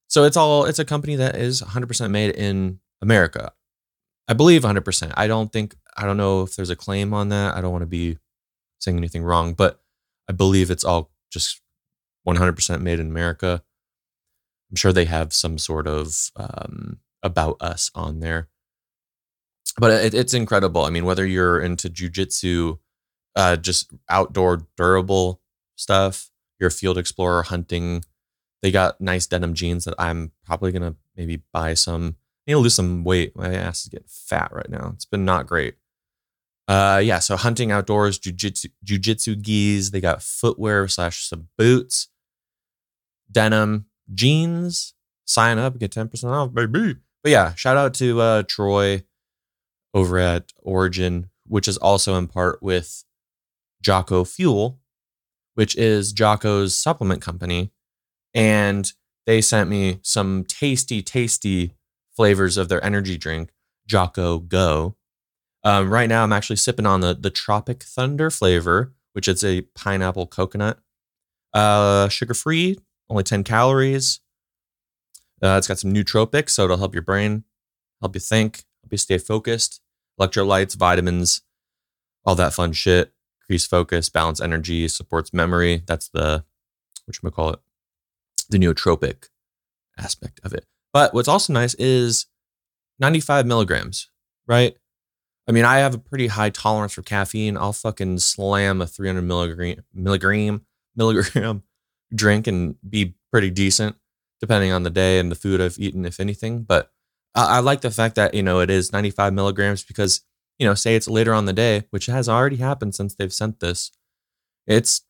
So 0.09 0.25
it's 0.25 0.35
all 0.35 0.65
it's 0.65 0.77
a 0.77 0.83
company 0.83 1.15
that 1.15 1.37
is 1.37 1.61
100% 1.61 2.11
made 2.11 2.35
in 2.35 2.81
America. 3.01 3.53
I 4.27 4.33
believe 4.33 4.63
100%. 4.63 5.13
I 5.15 5.25
don't 5.25 5.53
think, 5.53 5.73
I 5.95 6.05
don't 6.05 6.17
know 6.17 6.41
if 6.41 6.57
there's 6.57 6.69
a 6.69 6.75
claim 6.75 7.13
on 7.13 7.29
that. 7.29 7.55
I 7.55 7.61
don't 7.61 7.71
want 7.71 7.83
to 7.83 7.87
be 7.87 8.17
saying 8.79 8.97
anything 8.97 9.23
wrong, 9.23 9.53
but 9.53 9.79
I 10.29 10.33
believe 10.33 10.69
it's 10.69 10.83
all 10.83 11.11
just 11.31 11.61
100% 12.27 12.81
made 12.81 12.99
in 12.99 13.07
America. 13.07 13.63
I'm 14.69 14.75
sure 14.75 14.91
they 14.91 15.05
have 15.05 15.31
some 15.31 15.57
sort 15.57 15.87
of 15.87 16.29
um, 16.35 16.99
about 17.23 17.55
us 17.61 17.89
on 17.95 18.19
there. 18.19 18.49
But 19.77 19.91
it, 20.05 20.13
it's 20.13 20.33
incredible. 20.33 20.83
I 20.83 20.89
mean, 20.89 21.05
whether 21.05 21.25
you're 21.25 21.59
into 21.61 21.89
jujitsu, 21.89 22.79
uh, 23.35 23.55
just 23.57 23.91
outdoor 24.09 24.67
durable 24.75 25.41
stuff, 25.75 26.31
you're 26.59 26.69
a 26.69 26.71
field 26.71 26.97
explorer 26.97 27.43
hunting, 27.43 28.03
they 28.61 28.71
got 28.71 28.99
nice 28.99 29.27
denim 29.27 29.53
jeans 29.53 29.85
that 29.85 29.93
I'm 29.99 30.31
probably 30.45 30.71
gonna 30.71 30.95
maybe 31.15 31.43
buy 31.53 31.75
some. 31.75 32.15
I 32.47 32.51
need 32.51 32.53
to 32.55 32.59
lose 32.59 32.75
some 32.75 33.03
weight. 33.03 33.35
My 33.35 33.53
ass 33.53 33.83
is 33.83 33.89
getting 33.89 34.07
fat 34.07 34.51
right 34.51 34.69
now. 34.69 34.91
It's 34.95 35.05
been 35.05 35.25
not 35.25 35.45
great. 35.45 35.75
Uh, 36.67 37.01
yeah. 37.03 37.19
So 37.19 37.37
hunting 37.37 37.71
outdoors, 37.71 38.19
jujitsu, 38.19 38.71
jujitsu 38.83 39.41
gis. 39.41 39.91
They 39.91 40.01
got 40.01 40.23
footwear 40.23 40.87
slash 40.87 41.23
some 41.23 41.49
boots, 41.57 42.09
denim 43.31 43.85
jeans. 44.13 44.93
Sign 45.25 45.59
up, 45.59 45.77
get 45.77 45.91
ten 45.91 46.07
percent 46.07 46.33
off, 46.33 46.53
baby. 46.53 46.95
But 47.21 47.31
yeah, 47.31 47.53
shout 47.53 47.77
out 47.77 47.93
to 47.95 48.19
uh, 48.21 48.43
Troy 48.47 49.03
over 49.97 50.19
at 50.19 50.53
Origin, 50.61 51.31
which 51.47 51.67
is 51.67 51.75
also 51.77 52.15
in 52.19 52.27
part 52.27 52.61
with 52.61 53.03
Jocko 53.81 54.23
Fuel, 54.23 54.79
which 55.55 55.75
is 55.75 56.13
Jocko's 56.13 56.75
supplement 56.75 57.19
company. 57.19 57.71
And 58.31 58.93
they 59.25 59.41
sent 59.41 59.71
me 59.71 59.97
some 60.03 60.43
tasty, 60.43 61.01
tasty 61.01 61.73
flavors 62.15 62.57
of 62.57 62.69
their 62.69 62.83
energy 62.83 63.17
drink, 63.17 63.49
Jocko 63.87 64.37
Go. 64.37 64.97
Um, 65.63 65.91
right 65.91 66.07
now, 66.07 66.23
I'm 66.23 66.31
actually 66.31 66.57
sipping 66.57 66.85
on 66.85 67.01
the, 67.01 67.15
the 67.15 67.31
Tropic 67.31 67.81
Thunder 67.81 68.29
flavor, 68.29 68.93
which 69.13 69.27
is 69.27 69.43
a 69.43 69.61
pineapple 69.73 70.27
coconut. 70.27 70.77
Uh, 71.55 72.07
sugar 72.07 72.35
free, 72.35 72.77
only 73.09 73.23
10 73.23 73.43
calories. 73.43 74.19
Uh, 75.41 75.55
it's 75.57 75.67
got 75.67 75.79
some 75.79 75.91
nootropics, 75.91 76.51
so 76.51 76.65
it'll 76.65 76.77
help 76.77 76.93
your 76.93 77.01
brain, 77.01 77.45
help 77.99 78.15
you 78.15 78.19
think, 78.19 78.63
help 78.83 78.91
you 78.91 78.97
stay 78.99 79.17
focused. 79.17 79.81
Electrolytes, 80.19 80.75
vitamins, 80.75 81.41
all 82.25 82.35
that 82.35 82.53
fun 82.53 82.73
shit. 82.73 83.13
Increase 83.41 83.65
focus, 83.65 84.09
balance 84.09 84.41
energy, 84.41 84.87
supports 84.87 85.33
memory. 85.33 85.83
That's 85.85 86.09
the 86.09 86.43
what 87.05 87.23
we 87.23 87.31
call 87.31 87.51
it, 87.51 87.59
the 88.49 88.57
nootropic 88.57 89.29
aspect 89.97 90.41
of 90.43 90.53
it. 90.53 90.65
But 90.91 91.13
what's 91.13 91.27
also 91.27 91.53
nice 91.53 91.73
is 91.75 92.25
95 92.99 93.45
milligrams, 93.45 94.09
right? 94.47 94.75
I 95.47 95.53
mean, 95.53 95.63
I 95.63 95.77
have 95.77 95.95
a 95.95 95.99
pretty 95.99 96.27
high 96.27 96.49
tolerance 96.49 96.93
for 96.93 97.01
caffeine. 97.01 97.55
I'll 97.55 97.71
fucking 97.71 98.19
slam 98.19 98.81
a 98.81 98.87
300 98.87 99.21
milligram 99.21 99.83
milligram 99.93 100.65
milligram 100.95 101.63
drink 102.15 102.47
and 102.47 102.75
be 102.87 103.15
pretty 103.31 103.49
decent 103.49 103.95
depending 104.39 104.71
on 104.71 104.83
the 104.83 104.89
day 104.89 105.19
and 105.19 105.31
the 105.31 105.35
food 105.35 105.61
I've 105.61 105.79
eaten, 105.79 106.05
if 106.05 106.19
anything. 106.19 106.63
But 106.63 106.91
I, 107.37 107.57
I 107.57 107.59
like 107.59 107.81
the 107.81 107.91
fact 107.91 108.15
that, 108.15 108.33
you 108.33 108.43
know, 108.43 108.59
it 108.59 108.69
is 108.69 108.91
95 108.91 109.33
milligrams 109.33 109.83
because, 109.83 110.21
you 110.59 110.67
know, 110.67 110.73
say 110.73 110.95
it's 110.95 111.07
later 111.07 111.33
on 111.33 111.45
the 111.45 111.53
day, 111.53 111.83
which 111.91 112.07
has 112.07 112.27
already 112.27 112.57
happened 112.57 112.95
since 112.95 113.15
they've 113.15 113.31
sent 113.31 113.59
this. 113.59 113.91
It's, 114.65 115.03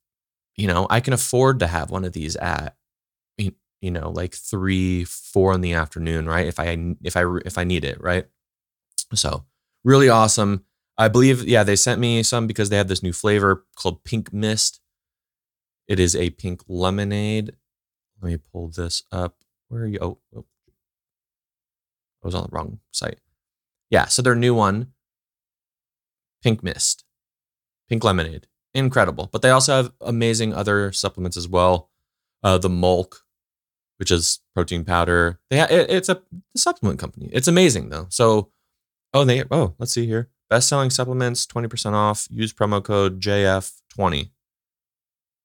you 0.55 0.67
know, 0.67 0.85
I 0.89 0.99
can 0.99 1.13
afford 1.13 1.59
to 1.59 1.67
have 1.67 1.89
one 1.89 2.05
of 2.05 2.13
these 2.13 2.35
at, 2.35 2.75
you 3.37 3.91
know, 3.91 4.09
like 4.09 4.33
three, 4.33 5.03
four 5.03 5.53
in 5.53 5.61
the 5.61 5.73
afternoon, 5.73 6.27
right? 6.27 6.47
If 6.47 6.59
I, 6.59 6.95
if 7.03 7.15
I, 7.15 7.23
if 7.45 7.57
I 7.57 7.63
need 7.63 7.85
it, 7.85 8.01
right? 8.01 8.25
So 9.13 9.45
really 9.83 10.09
awesome. 10.09 10.65
I 10.97 11.07
believe, 11.09 11.47
yeah, 11.47 11.63
they 11.63 11.75
sent 11.75 12.01
me 12.01 12.23
some 12.23 12.47
because 12.47 12.69
they 12.69 12.77
have 12.77 12.87
this 12.87 13.03
new 13.03 13.13
flavor 13.13 13.65
called 13.75 14.03
Pink 14.03 14.33
Mist. 14.33 14.81
It 15.87 15.99
is 15.99 16.15
a 16.15 16.31
pink 16.31 16.63
lemonade. 16.67 17.55
Let 18.19 18.31
me 18.31 18.37
pull 18.37 18.69
this 18.69 19.03
up. 19.11 19.35
Where 19.69 19.83
are 19.83 19.87
you? 19.87 19.99
Oh, 20.01 20.17
oh, 20.35 20.45
Was 22.27 22.35
on 22.35 22.43
the 22.43 22.49
wrong 22.51 22.79
site. 22.91 23.19
Yeah, 23.89 24.07
so 24.07 24.21
their 24.21 24.35
new 24.35 24.53
one, 24.53 24.91
Pink 26.43 26.61
Mist, 26.61 27.05
Pink 27.87 28.03
Lemonade, 28.03 28.47
incredible. 28.73 29.29
But 29.31 29.41
they 29.41 29.49
also 29.49 29.73
have 29.77 29.93
amazing 30.01 30.53
other 30.53 30.91
supplements 30.91 31.37
as 31.37 31.47
well. 31.47 31.89
Uh, 32.43 32.57
the 32.57 32.67
Mölk, 32.67 33.21
which 33.95 34.11
is 34.11 34.39
protein 34.53 34.83
powder. 34.83 35.39
They 35.49 35.59
ha- 35.59 35.67
it, 35.69 35.89
it's 35.89 36.09
a, 36.09 36.21
a 36.53 36.57
supplement 36.57 36.99
company. 36.99 37.29
It's 37.31 37.47
amazing 37.47 37.87
though. 37.87 38.07
So, 38.09 38.51
oh, 39.13 39.23
they 39.23 39.45
oh, 39.49 39.75
let's 39.79 39.93
see 39.93 40.05
here. 40.05 40.27
Best 40.49 40.67
selling 40.67 40.89
supplements, 40.89 41.45
twenty 41.45 41.69
percent 41.69 41.95
off. 41.95 42.27
Use 42.29 42.51
promo 42.51 42.83
code 42.83 43.21
JF 43.21 43.71
twenty. 43.89 44.33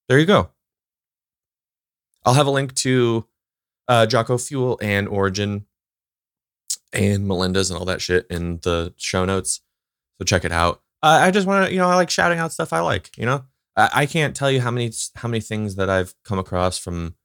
There 0.09 0.19
you 0.19 0.27
go. 0.27 0.51
I'll 2.25 2.35
have 2.35 2.49
a 2.49 2.51
link 2.51 2.75
to 2.75 3.29
uh, 3.87 4.07
Jocko 4.07 4.37
Fuel 4.37 4.81
and 4.83 5.07
Origin 5.07 5.67
and 6.93 7.27
Melinda's 7.27 7.71
and 7.71 7.79
all 7.79 7.87
that 7.87 8.01
shit 8.01 8.27
in 8.31 8.59
the 8.63 8.93
show 8.97 9.25
notes. 9.25 9.61
So 10.19 10.25
check 10.25 10.45
it 10.45 10.53
out. 10.53 10.83
Uh, 11.03 11.21
I 11.23 11.31
just 11.31 11.47
want 11.47 11.67
to, 11.67 11.73
you 11.73 11.79
know, 11.79 11.89
I 11.89 11.97
like 11.97 12.11
shouting 12.11 12.39
out 12.39 12.53
stuff 12.53 12.73
I 12.73 12.81
like. 12.81 13.17
You 13.17 13.27
know, 13.27 13.45
I, 13.77 13.91
I 13.95 14.07
can't 14.07 14.37
tell 14.37 14.51
you 14.51 14.61
how 14.61 14.71
many 14.71 14.93
how 15.17 15.29
many 15.29 15.41
things 15.41 15.77
that 15.77 15.91
I've 15.91 16.15
come 16.25 16.39
across 16.39 16.79
from 16.79 17.17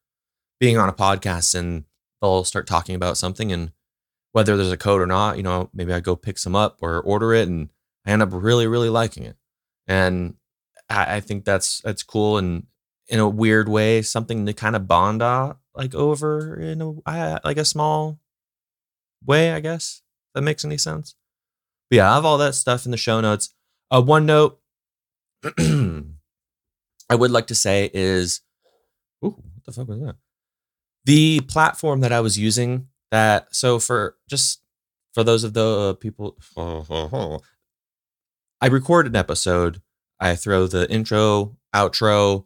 being 0.59 0.77
on 0.77 0.89
a 0.89 0.93
podcast 0.93 1.53
and 1.53 1.83
they'll 2.21 2.43
start 2.43 2.65
talking 2.65 2.95
about 2.95 3.17
something 3.17 3.51
and 3.51 3.71
whether 4.31 4.57
there's 4.57 4.71
a 4.71 4.77
code 4.77 5.01
or 5.01 5.05
not, 5.05 5.37
you 5.37 5.43
know, 5.43 5.69
maybe 5.73 5.93
I 5.93 5.99
go 5.99 6.15
pick 6.15 6.37
some 6.37 6.55
up 6.55 6.79
or 6.81 6.99
order 7.01 7.33
it 7.33 7.47
and 7.47 7.69
I 8.05 8.11
end 8.11 8.21
up 8.21 8.29
really, 8.31 8.67
really 8.67 8.89
liking 8.89 9.23
it. 9.23 9.35
And 9.87 10.35
I, 10.89 11.17
I 11.17 11.19
think 11.19 11.45
that's 11.45 11.81
that's 11.81 12.03
cool 12.03 12.37
and 12.37 12.65
in 13.09 13.19
a 13.19 13.29
weird 13.29 13.69
way, 13.69 14.01
something 14.01 14.45
to 14.45 14.53
kind 14.53 14.75
of 14.75 14.87
bond 14.87 15.21
out 15.21 15.59
like 15.75 15.95
over 15.95 16.59
in 16.59 16.81
a 16.81 17.39
like 17.43 17.57
a 17.57 17.65
small 17.65 18.19
way, 19.25 19.51
I 19.51 19.59
guess. 19.59 20.01
That 20.33 20.41
makes 20.41 20.65
any 20.65 20.77
sense. 20.77 21.15
But 21.89 21.97
yeah, 21.97 22.11
I 22.11 22.15
have 22.15 22.25
all 22.25 22.37
that 22.39 22.55
stuff 22.55 22.85
in 22.85 22.91
the 22.91 22.97
show 22.97 23.21
notes. 23.21 23.53
Uh, 23.89 24.01
one 24.01 24.25
note 24.25 24.59
I 25.59 27.15
would 27.15 27.31
like 27.31 27.47
to 27.47 27.55
say 27.55 27.89
is, 27.93 28.41
ooh, 29.23 29.29
what 29.29 29.63
the 29.65 29.71
fuck 29.71 29.87
was 29.87 29.99
that? 29.99 30.15
The 31.05 31.39
platform 31.41 32.01
that 32.01 32.11
I 32.11 32.19
was 32.19 32.37
using 32.37 32.89
that 33.11 33.55
so 33.55 33.79
for 33.79 34.17
just 34.29 34.61
for 35.13 35.23
those 35.23 35.43
of 35.43 35.53
the 35.53 35.95
people, 35.95 36.37
I 36.57 37.39
record 38.67 39.07
an 39.07 39.15
episode. 39.15 39.81
I 40.19 40.35
throw 40.35 40.67
the 40.67 40.89
intro, 40.91 41.57
outro, 41.75 42.45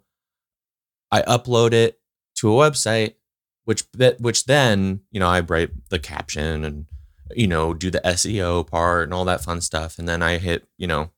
I 1.12 1.21
upload 1.23 1.73
it 1.73 1.99
to 2.36 2.51
a 2.51 2.69
website, 2.69 3.15
which 3.65 3.89
that 3.93 4.19
which 4.19 4.45
then 4.45 5.02
you 5.12 5.19
know 5.19 5.28
I 5.28 5.41
write 5.41 5.71
the 5.89 6.00
caption 6.00 6.63
and 6.63 6.86
you 7.36 7.47
know 7.47 7.74
do 7.74 7.91
the 7.91 8.02
SEO 8.02 8.65
part 8.67 9.04
and 9.04 9.13
all 9.13 9.26
that 9.26 9.43
fun 9.43 9.62
stuff, 9.62 10.00
and 10.00 10.08
then 10.08 10.21
I 10.21 10.38
hit 10.38 10.67
you 10.78 10.88
know 10.88 11.12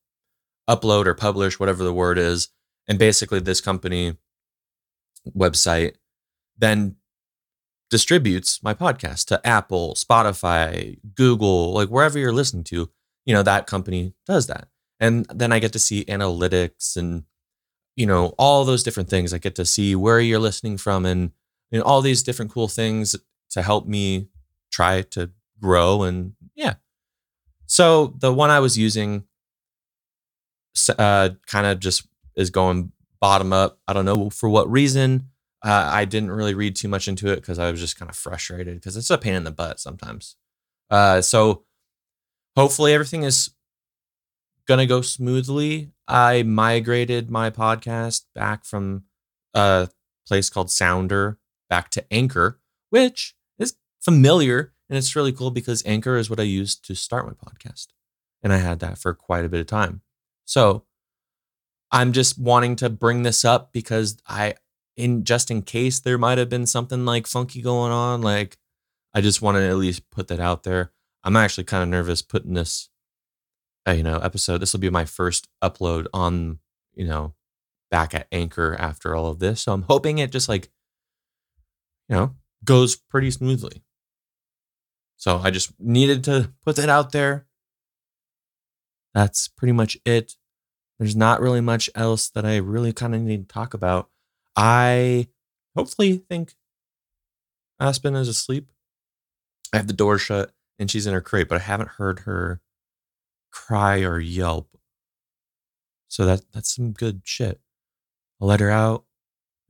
upload 0.69 1.05
or 1.05 1.13
publish 1.13 1.59
whatever 1.59 1.83
the 1.83 1.93
word 1.93 2.17
is, 2.17 2.49
and 2.87 2.99
basically 2.99 3.39
this 3.39 3.61
company 3.61 4.17
website 5.35 5.95
then 6.57 6.95
distributes 7.89 8.61
my 8.63 8.73
podcast 8.73 9.25
to 9.25 9.45
Apple, 9.45 9.95
Spotify, 9.95 10.97
Google, 11.15 11.73
like 11.73 11.89
wherever 11.89 12.17
you're 12.17 12.31
listening 12.31 12.63
to, 12.63 12.89
you 13.25 13.33
know, 13.33 13.43
that 13.43 13.67
company 13.67 14.13
does 14.25 14.47
that. 14.47 14.67
And 14.99 15.25
then 15.33 15.51
I 15.51 15.59
get 15.59 15.73
to 15.73 15.79
see 15.79 16.05
analytics 16.05 16.95
and 16.97 17.23
you 17.95 18.05
know, 18.05 18.33
all 18.39 18.65
those 18.65 18.83
different 18.83 19.09
things. 19.09 19.33
I 19.33 19.37
get 19.37 19.55
to 19.55 19.65
see 19.65 19.95
where 19.95 20.19
you're 20.19 20.39
listening 20.39 20.77
from 20.77 21.05
and, 21.05 21.31
and 21.73 21.81
all 21.81 22.01
these 22.01 22.23
different 22.23 22.51
cool 22.51 22.69
things 22.69 23.15
to 23.49 23.61
help 23.61 23.87
me 23.87 24.27
try 24.71 25.01
to 25.01 25.31
grow. 25.59 26.03
And 26.03 26.33
yeah. 26.55 26.75
So 27.65 28.13
the 28.19 28.31
one 28.31 28.51
I 28.51 28.59
was 28.59 28.77
using 28.77 29.23
uh, 30.97 31.29
kind 31.47 31.67
of 31.67 31.79
just 31.79 32.07
is 32.37 32.51
going 32.51 32.91
bottom 33.19 33.51
up. 33.51 33.79
I 33.87 33.93
don't 33.93 34.05
know 34.05 34.29
for 34.29 34.47
what 34.47 34.71
reason. 34.71 35.29
Uh, 35.65 35.89
I 35.91 36.05
didn't 36.05 36.31
really 36.31 36.53
read 36.53 36.75
too 36.75 36.89
much 36.89 37.07
into 37.07 37.31
it 37.31 37.37
because 37.37 37.57
I 37.57 37.71
was 37.71 37.79
just 37.79 37.97
kind 37.97 38.09
of 38.09 38.17
frustrated 38.17 38.75
because 38.75 38.95
it's 38.95 39.09
a 39.09 39.17
pain 39.17 39.33
in 39.33 39.43
the 39.43 39.51
butt 39.51 39.79
sometimes. 39.79 40.35
Uh, 40.89 41.21
so 41.21 41.63
hopefully 42.55 42.93
everything 42.93 43.23
is 43.23 43.49
to 44.67 44.85
go 44.85 45.01
smoothly. 45.01 45.91
I 46.07 46.43
migrated 46.43 47.31
my 47.31 47.49
podcast 47.49 48.25
back 48.35 48.65
from 48.65 49.03
a 49.53 49.89
place 50.27 50.49
called 50.49 50.69
Sounder 50.69 51.39
back 51.73 51.89
to 51.89 52.05
Anchor, 52.13 52.59
which 52.91 53.35
is 53.57 53.73
familiar 53.99 54.73
and 54.87 54.95
it's 54.95 55.15
really 55.15 55.31
cool 55.31 55.49
because 55.49 55.81
Anchor 55.87 56.17
is 56.17 56.29
what 56.29 56.39
I 56.39 56.43
used 56.43 56.85
to 56.85 56.93
start 56.93 57.25
my 57.25 57.33
podcast. 57.33 57.87
And 58.43 58.53
I 58.53 58.57
had 58.57 58.77
that 58.81 58.99
for 58.99 59.15
quite 59.15 59.43
a 59.43 59.49
bit 59.49 59.61
of 59.61 59.65
time. 59.65 60.01
So 60.45 60.83
I'm 61.89 62.13
just 62.13 62.37
wanting 62.37 62.75
to 62.75 62.91
bring 62.91 63.23
this 63.23 63.43
up 63.43 63.73
because 63.73 64.17
I, 64.27 64.53
in 64.95 65.23
just 65.23 65.49
in 65.49 65.63
case 65.63 65.99
there 65.99 66.19
might 66.19 66.37
have 66.37 66.47
been 66.47 66.67
something 66.67 67.05
like 67.05 67.25
funky 67.25 67.63
going 67.63 67.91
on, 67.91 68.21
like 68.21 68.59
I 69.11 69.21
just 69.21 69.41
want 69.41 69.57
to 69.57 69.67
at 69.67 69.77
least 69.77 70.11
put 70.11 70.27
that 70.27 70.39
out 70.39 70.61
there. 70.61 70.91
I'm 71.23 71.35
actually 71.35 71.63
kind 71.63 71.81
of 71.81 71.89
nervous 71.89 72.21
putting 72.21 72.53
this 72.53 72.89
uh, 73.87 73.93
you 73.93 74.03
know 74.03 74.19
episode. 74.19 74.59
This 74.59 74.73
will 74.73 74.79
be 74.79 74.91
my 74.91 75.05
first 75.05 75.47
upload 75.63 76.05
on 76.13 76.59
you 76.93 77.07
know 77.07 77.33
back 77.89 78.13
at 78.13 78.27
Anchor 78.31 78.75
after 78.77 79.15
all 79.15 79.25
of 79.25 79.39
this. 79.39 79.61
So 79.61 79.73
I'm 79.73 79.83
hoping 79.83 80.19
it 80.19 80.31
just 80.31 80.47
like 80.47 80.69
you 82.09 82.15
know 82.15 82.35
goes 82.63 82.95
pretty 82.95 83.31
smoothly. 83.31 83.83
So 85.17 85.39
I 85.43 85.51
just 85.51 85.73
needed 85.79 86.23
to 86.25 86.51
put 86.65 86.75
that 86.75 86.89
out 86.89 87.11
there. 87.11 87.45
That's 89.13 89.47
pretty 89.47 89.71
much 89.71 89.97
it. 90.05 90.33
There's 90.99 91.15
not 91.15 91.41
really 91.41 91.61
much 91.61 91.89
else 91.95 92.29
that 92.29 92.45
I 92.45 92.57
really 92.57 92.93
kind 92.93 93.15
of 93.15 93.21
need 93.21 93.47
to 93.47 93.53
talk 93.53 93.73
about. 93.73 94.09
I 94.55 95.27
hopefully 95.75 96.17
think 96.29 96.55
Aspen 97.79 98.15
is 98.15 98.27
asleep. 98.27 98.69
I 99.73 99.77
have 99.77 99.87
the 99.87 99.93
door 99.93 100.17
shut 100.17 100.53
and 100.77 100.89
she's 100.89 101.07
in 101.07 101.13
her 101.13 101.21
crate, 101.21 101.49
but 101.49 101.61
I 101.61 101.63
haven't 101.63 101.89
heard 101.89 102.19
her 102.21 102.61
cry 103.51 104.03
or 104.03 104.19
yelp. 104.19 104.77
So 106.07 106.25
that 106.25 106.41
that's 106.51 106.75
some 106.75 106.91
good 106.91 107.21
shit. 107.23 107.59
I'll 108.39 108.47
let 108.47 108.59
her 108.59 108.69
out. 108.69 109.05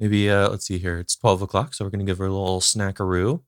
Maybe 0.04 0.30
uh 0.30 0.50
let's 0.50 0.68
see 0.68 0.80
here. 0.80 1.00
It's 1.00 1.16
12 1.16 1.44
o'clock, 1.44 1.74
so 1.74 1.86
we're 1.86 1.90
gonna 1.90 2.04
give 2.04 2.18
her 2.18 2.26
a 2.26 2.30
little 2.30 2.60
snackaroo. 2.60 3.42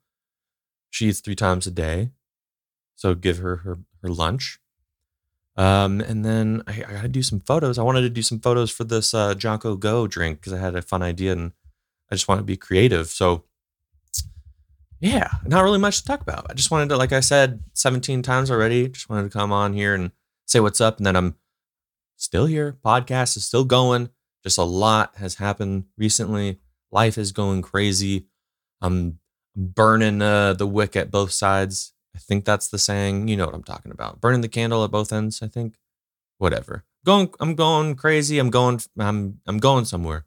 She 0.89 1.09
eats 1.09 1.19
three 1.19 1.35
times 1.35 1.67
a 1.67 1.71
day. 1.71 2.11
So 2.95 3.13
give 3.13 3.39
her 3.39 3.57
her, 3.57 3.79
her 4.01 4.07
lunch. 4.07 4.61
Um, 5.57 5.99
and 5.99 6.23
then 6.23 6.63
I, 6.65 6.85
I 6.87 6.93
gotta 6.93 7.07
do 7.09 7.23
some 7.23 7.41
photos. 7.41 7.77
I 7.77 7.83
wanted 7.83 8.03
to 8.03 8.09
do 8.09 8.21
some 8.21 8.39
photos 8.39 8.71
for 8.71 8.85
this 8.85 9.13
uh 9.13 9.35
Jocko 9.35 9.75
Go 9.75 10.07
drink 10.07 10.39
because 10.39 10.53
I 10.53 10.59
had 10.59 10.77
a 10.77 10.81
fun 10.81 11.01
idea 11.01 11.33
and 11.33 11.51
I 12.09 12.15
just 12.15 12.29
want 12.29 12.39
to 12.39 12.45
be 12.45 12.55
creative. 12.55 13.07
So 13.09 13.43
yeah, 15.01 15.31
not 15.45 15.61
really 15.61 15.77
much 15.77 15.97
to 15.97 16.05
talk 16.05 16.21
about. 16.21 16.47
I 16.49 16.53
just 16.53 16.71
wanted 16.71 16.87
to, 16.87 16.95
like 16.95 17.11
I 17.11 17.19
said 17.19 17.65
17 17.73 18.21
times 18.21 18.49
already, 18.49 18.87
just 18.87 19.09
wanted 19.09 19.29
to 19.29 19.37
come 19.37 19.51
on 19.51 19.73
here 19.73 19.93
and 19.93 20.11
say 20.45 20.61
what's 20.61 20.79
up. 20.79 20.99
And 20.99 21.05
then 21.05 21.17
I'm 21.17 21.35
still 22.15 22.45
here. 22.45 22.77
Podcast 22.81 23.35
is 23.35 23.43
still 23.43 23.65
going. 23.65 24.07
Just 24.45 24.59
a 24.59 24.63
lot 24.63 25.15
has 25.15 25.35
happened 25.35 25.85
recently. 25.97 26.59
Life 26.91 27.17
is 27.17 27.31
going 27.31 27.63
crazy. 27.63 28.27
I'm 28.79 29.17
burning 29.55 30.21
uh, 30.21 30.53
the 30.53 30.67
wick 30.67 30.95
at 30.95 31.09
both 31.09 31.31
sides. 31.31 31.93
I 32.15 32.19
think 32.19 32.45
that's 32.45 32.67
the 32.67 32.77
saying. 32.77 33.27
You 33.27 33.37
know 33.37 33.47
what 33.47 33.55
I'm 33.55 33.63
talking 33.63 33.91
about. 33.91 34.21
Burning 34.21 34.41
the 34.41 34.47
candle 34.47 34.83
at 34.83 34.91
both 34.91 35.11
ends. 35.11 35.41
I 35.41 35.47
think. 35.47 35.77
Whatever. 36.37 36.83
Going. 37.03 37.33
I'm 37.39 37.55
going 37.55 37.95
crazy. 37.95 38.37
I'm 38.37 38.51
going. 38.51 38.81
I'm. 38.99 39.39
I'm 39.47 39.57
going 39.57 39.85
somewhere. 39.85 40.25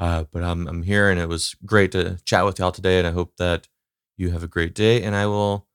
Uh, 0.00 0.24
but 0.32 0.42
I'm. 0.42 0.66
I'm 0.66 0.82
here, 0.82 1.08
and 1.08 1.20
it 1.20 1.28
was 1.28 1.54
great 1.64 1.92
to 1.92 2.18
chat 2.24 2.44
with 2.44 2.58
y'all 2.58 2.72
today. 2.72 2.98
And 2.98 3.06
I 3.06 3.12
hope 3.12 3.36
that 3.36 3.68
you 4.16 4.30
have 4.30 4.42
a 4.42 4.48
great 4.48 4.74
day. 4.74 5.04
And 5.04 5.14
I 5.14 5.26
will. 5.26 5.68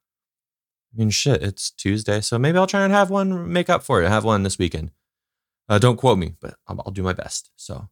I 0.94 1.00
mean, 1.00 1.10
shit. 1.10 1.42
It's 1.42 1.72
Tuesday, 1.72 2.20
so 2.20 2.38
maybe 2.38 2.58
I'll 2.58 2.68
try 2.68 2.84
and 2.84 2.92
have 2.92 3.10
one 3.10 3.54
make 3.54 3.70
up 3.70 3.82
for 3.82 4.04
it. 4.04 4.10
Have 4.10 4.26
one 4.26 4.44
this 4.44 4.60
weekend. 4.60 4.92
Uh, 5.72 5.80
don't 5.80 5.96
quote 5.96 6.18
me, 6.18 6.34
but 6.42 6.56
I'll, 6.68 6.82
I'll 6.86 6.92
do 6.92 7.02
my 7.02 7.14
best. 7.14 7.50
So, 7.56 7.88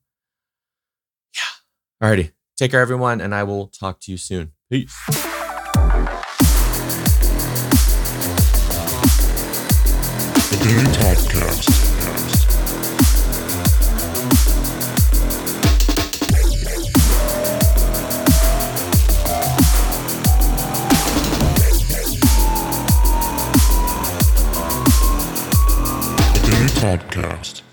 yeah. 1.33 2.05
Alrighty. 2.05 2.33
Take 2.57 2.71
care, 2.71 2.81
everyone, 2.81 3.21
and 3.21 3.33
I 3.33 3.43
will 3.43 3.67
talk 3.67 4.01
to 4.01 4.11
you 4.11 4.17
soon. 4.17 4.51
Peace. 4.69 4.93
Daily 10.61 10.83
Podcast. 10.91 11.79
podcast 26.79 27.68